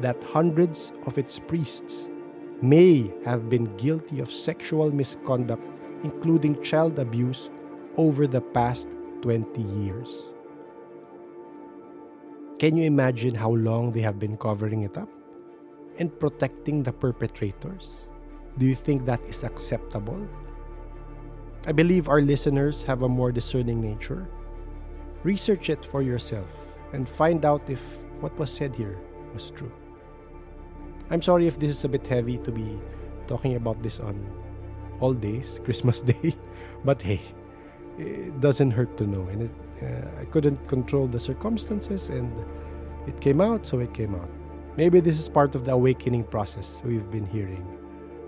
[0.00, 2.08] that hundreds of its priests
[2.62, 5.62] may have been guilty of sexual misconduct,
[6.02, 7.50] including child abuse,
[7.96, 8.88] over the past
[9.22, 10.33] 20 years.
[12.58, 15.08] Can you imagine how long they have been covering it up
[15.98, 18.06] and protecting the perpetrators?
[18.58, 20.28] Do you think that is acceptable?
[21.66, 24.28] I believe our listeners have a more discerning nature.
[25.24, 26.46] Research it for yourself
[26.92, 27.80] and find out if
[28.20, 29.00] what was said here
[29.32, 29.72] was true.
[31.10, 32.78] I'm sorry if this is a bit heavy to be
[33.26, 34.14] talking about this on
[35.00, 36.36] all days, Christmas Day,
[36.84, 37.20] but hey,
[37.98, 39.26] it doesn't hurt to know.
[39.26, 39.50] And it,
[39.82, 42.32] uh, I couldn't control the circumstances, and
[43.06, 44.30] it came out, so it came out.
[44.76, 47.66] Maybe this is part of the awakening process we've been hearing,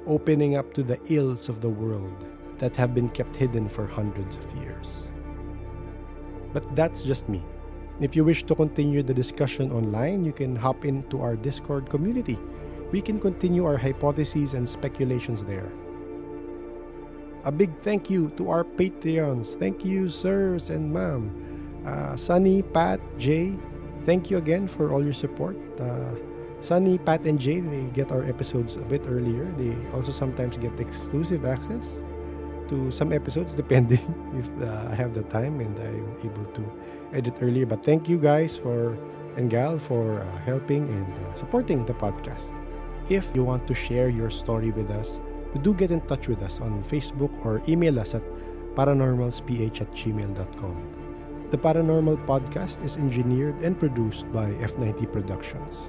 [0.06, 2.24] opening up to the ills of the world
[2.58, 5.08] that have been kept hidden for hundreds of years.
[6.52, 7.42] But that's just me.
[8.00, 12.38] If you wish to continue the discussion online, you can hop into our Discord community.
[12.92, 15.70] We can continue our hypotheses and speculations there.
[17.46, 19.54] A big thank you to our Patreons.
[19.54, 21.30] Thank you, sirs and ma'am.
[21.86, 23.54] Uh, Sunny, Pat, Jay,
[24.02, 25.54] thank you again for all your support.
[25.78, 26.10] Uh,
[26.60, 29.46] Sunny, Pat, and Jay, they get our episodes a bit earlier.
[29.54, 32.02] They also sometimes get exclusive access
[32.66, 34.02] to some episodes, depending
[34.34, 36.62] if uh, I have the time and I'm able to
[37.14, 37.64] edit earlier.
[37.66, 38.98] But thank you guys for
[39.36, 42.50] and gal for uh, helping and uh, supporting the podcast.
[43.08, 45.20] If you want to share your story with us,
[45.58, 48.22] do get in touch with us on Facebook or email us at
[48.74, 50.76] paranormalsph at gmail.com.
[51.50, 55.88] The Paranormal Podcast is engineered and produced by F90 Productions.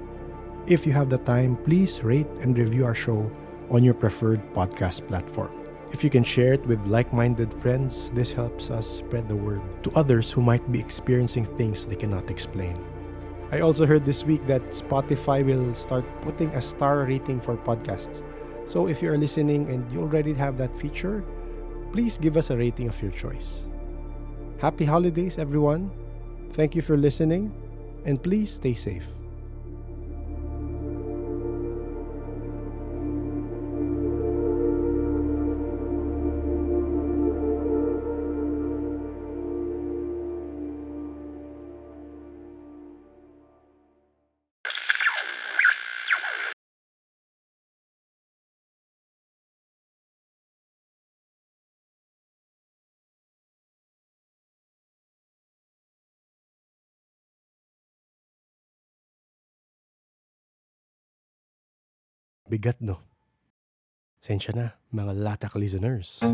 [0.66, 3.30] If you have the time, please rate and review our show
[3.70, 5.50] on your preferred podcast platform.
[5.90, 9.62] If you can share it with like minded friends, this helps us spread the word
[9.82, 12.76] to others who might be experiencing things they cannot explain.
[13.50, 18.22] I also heard this week that Spotify will start putting a star rating for podcasts.
[18.68, 21.24] So if you are listening and you already have that feature,
[21.90, 23.64] please give us a rating of your choice.
[24.60, 25.90] Happy holidays, everyone.
[26.52, 27.48] Thank you for listening,
[28.04, 29.08] and please stay safe.
[62.48, 63.04] Bigat no?
[64.24, 66.24] Sensya na, mga latak listeners.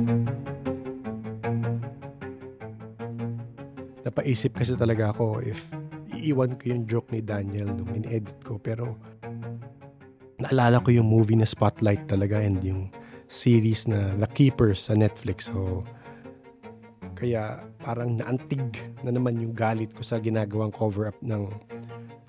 [4.07, 5.67] Napaisip kasi talaga ako if
[6.15, 8.95] iiwan ko yung joke ni Daniel nung in-edit ko pero
[10.39, 12.95] naalala ko yung movie na Spotlight talaga and yung
[13.27, 15.51] series na The Keepers sa Netflix.
[15.51, 15.83] So,
[17.19, 18.63] kaya parang naantig
[19.03, 21.51] na naman yung galit ko sa ginagawang cover-up ng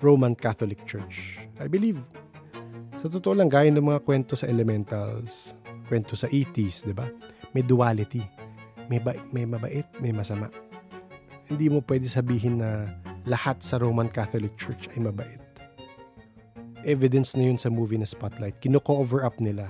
[0.02, 1.38] Roman Catholic Church.
[1.62, 2.02] I believe
[2.96, 5.52] sa totoo lang, gaya ng mga kwento sa elementals,
[5.88, 7.04] kwento sa ETs, di ba?
[7.52, 8.24] May duality.
[8.88, 10.48] May, ba- may mabait, may masama.
[11.46, 12.88] Hindi mo pwede sabihin na
[13.26, 15.42] lahat sa Roman Catholic Church ay mabait.
[16.86, 18.62] Evidence na yun sa movie na Spotlight.
[18.62, 19.66] Kino-cover up nila.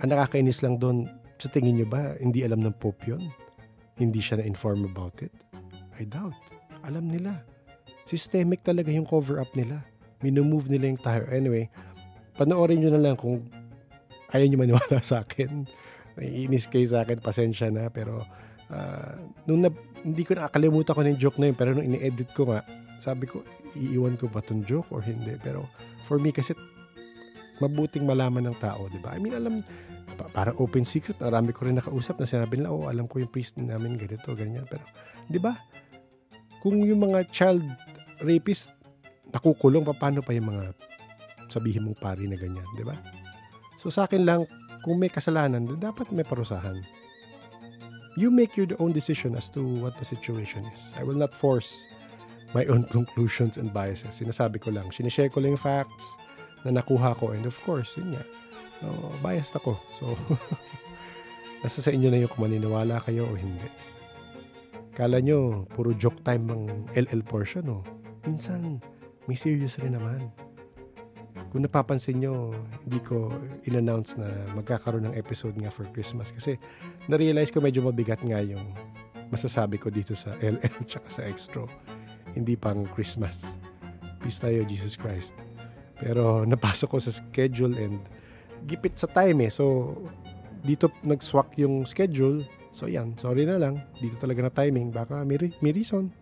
[0.00, 1.04] Ang nakakainis lang doon,
[1.36, 3.22] sa tingin nyo ba, hindi alam ng Pope yun?
[4.00, 5.32] Hindi siya na-inform about it?
[6.00, 6.34] I doubt.
[6.88, 7.44] Alam nila.
[8.08, 9.84] Systemic talaga yung cover up nila.
[10.24, 11.22] Minumove nila yung tayo.
[11.28, 11.68] Anyway,
[12.38, 13.42] panoorin nyo na lang kung
[14.30, 15.66] ayaw nyo maniwala sa akin.
[16.14, 17.90] Naiinis kayo sa akin, pasensya na.
[17.90, 18.22] Pero,
[18.70, 19.14] uh,
[19.50, 19.70] nung na,
[20.06, 22.62] hindi ko nakakalimutan ko ng joke na yun, pero nung ini-edit ko nga,
[23.02, 23.42] sabi ko,
[23.74, 25.34] iiwan ko ba tong joke or hindi?
[25.42, 25.66] Pero,
[26.06, 26.54] for me kasi,
[27.58, 29.14] mabuting malaman ng tao, di ba?
[29.14, 29.66] I mean, alam,
[30.34, 33.58] para open secret, marami ko rin nakausap na sinabi nila, oh, alam ko yung priest
[33.58, 34.66] namin, ganito, ganyan.
[34.66, 34.82] Pero,
[35.26, 35.54] di ba?
[36.58, 37.62] Kung yung mga child
[38.22, 38.74] rapist,
[39.30, 40.74] nakukulong, paano pa yung mga
[41.52, 42.96] sabihin mong pari na ganyan, di ba?
[43.78, 44.44] So sa akin lang,
[44.82, 46.82] kung may kasalanan, dapat may parusahan.
[48.18, 50.90] You make your own decision as to what the situation is.
[50.98, 51.86] I will not force
[52.56, 54.18] my own conclusions and biases.
[54.18, 56.18] Sinasabi ko lang, sinishare ko lang yung facts
[56.66, 58.24] na nakuha ko and of course, yun nga,
[58.90, 59.78] oh, biased ako.
[59.94, 60.18] So,
[61.62, 63.68] nasa sa inyo na yung kung maniniwala kayo o hindi.
[64.98, 66.64] Kala nyo, puro joke time ang
[66.98, 67.86] LL portion, no?
[68.26, 68.82] Minsan,
[69.30, 70.26] may serious rin naman.
[71.48, 72.52] Kung napapansin nyo,
[72.84, 73.32] hindi ko
[73.64, 76.60] in-announce na magkakaroon ng episode nga for Christmas kasi
[77.08, 78.62] na-realize ko medyo mabigat nga yung
[79.32, 81.64] masasabi ko dito sa LL tsaka sa Extra.
[82.36, 83.56] Hindi pang Christmas.
[84.20, 85.32] Peace tayo, Jesus Christ.
[85.98, 87.98] Pero napasok ko sa schedule and
[88.68, 89.50] gipit sa time eh.
[89.50, 89.96] So,
[90.62, 92.44] dito nag-swak yung schedule.
[92.76, 93.16] So, yan.
[93.16, 93.80] Sorry na lang.
[93.98, 94.92] Dito talaga na timing.
[94.92, 96.12] Baka may, may reason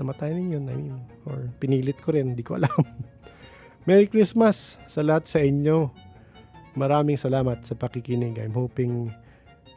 [0.00, 0.64] na matiming yun.
[0.66, 0.96] I mean,
[1.28, 2.32] or pinilit ko rin.
[2.32, 2.72] Hindi ko alam.
[3.82, 5.90] Merry Christmas sa lahat sa inyo.
[6.78, 8.38] Maraming salamat sa pakikinig.
[8.38, 9.10] I'm hoping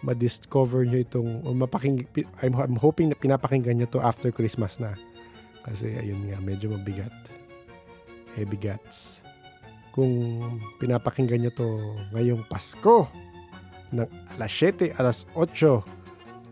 [0.05, 2.05] ma-discover nyo itong, mapaking,
[2.45, 4.93] I'm, I'm hoping na pinapakinggan nyo to after Christmas na.
[5.65, 7.09] Kasi ayun nga, medyo mabigat.
[8.37, 9.25] Heavy guts.
[9.89, 10.37] Kung
[10.77, 11.67] pinapakinggan nyo to
[12.13, 13.09] ngayong Pasko,
[13.89, 14.05] ng
[14.37, 15.81] alas 7, alas 8,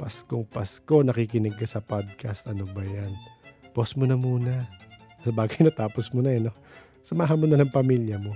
[0.01, 3.13] Paskong Pasko, nakikinig ka sa podcast, ano ba yan?
[3.77, 4.65] Pause mo na muna.
[5.21, 6.49] Sa bagay natapos mo na eh, no?
[7.03, 8.33] Samahan mo na ng pamilya mo.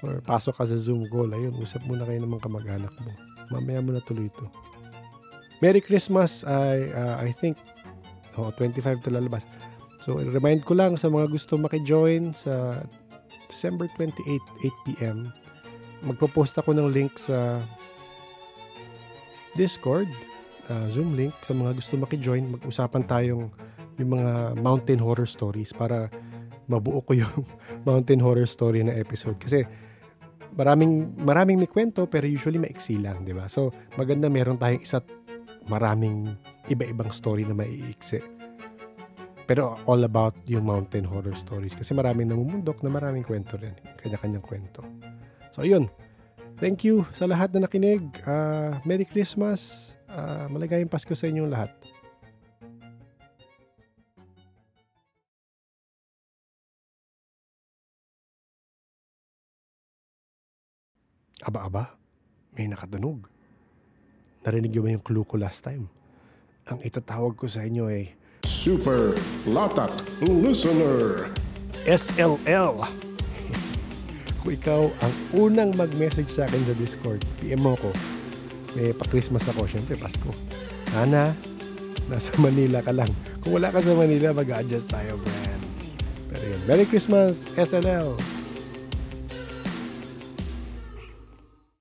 [0.00, 3.12] Or pasok ka sa Zoom call, ayun, usap muna kayo ng mga kamag-anak mo.
[3.52, 4.48] Mamaya mo na tuloy ito.
[5.60, 7.60] Merry Christmas, I, uh, I think,
[8.40, 9.44] oh, 25 to lalabas.
[10.00, 12.80] So, remind ko lang sa mga gusto maki-join sa
[13.52, 14.40] December 28,
[14.96, 15.28] 8pm.
[16.08, 17.60] Magpo-post ako ng link sa
[19.52, 20.08] Discord,
[20.72, 22.48] uh, Zoom link, sa mga gusto maki-join.
[22.56, 23.52] Mag-usapan tayong
[24.00, 26.08] yung mga mountain horror stories para
[26.70, 27.42] mabuo ko yung
[27.88, 29.66] mountain horror story na episode kasi
[30.54, 33.50] maraming maraming may kwento pero usually maiksi lang, 'di ba?
[33.50, 35.06] So, maganda meron tayong isa't
[35.66, 36.30] maraming
[36.70, 38.22] iba-ibang story na maiiksi.
[39.50, 44.46] Pero all about yung mountain horror stories kasi maraming namumundok na maraming kwento rin, kanya-kanyang
[44.46, 44.86] kwento.
[45.50, 45.90] So, ayun.
[46.60, 48.04] Thank you sa lahat na nakinig.
[48.22, 49.90] Uh, Merry Christmas.
[50.10, 51.72] Uh, maligayang Pasko sa inyong lahat.
[61.40, 61.96] Aba-aba,
[62.52, 63.24] may nakatunog.
[64.44, 65.88] Narinig niyo ba yung clue ko last time?
[66.68, 68.12] Ang itatawag ko sa inyo ay
[68.44, 69.16] Super
[69.48, 71.32] Latak Listener.
[71.88, 72.76] SLL.
[74.44, 77.88] Kung ikaw ang unang mag-message sa akin sa Discord, PM mo ko.
[78.76, 80.28] May pa-Christmas ako, syempre Pasko.
[80.92, 81.32] Sana,
[82.12, 83.08] nasa Manila ka lang.
[83.40, 85.60] Kung wala ka sa Manila, mag-adjust tayo, man.
[86.28, 88.39] Pero yun, Merry Christmas, SLL!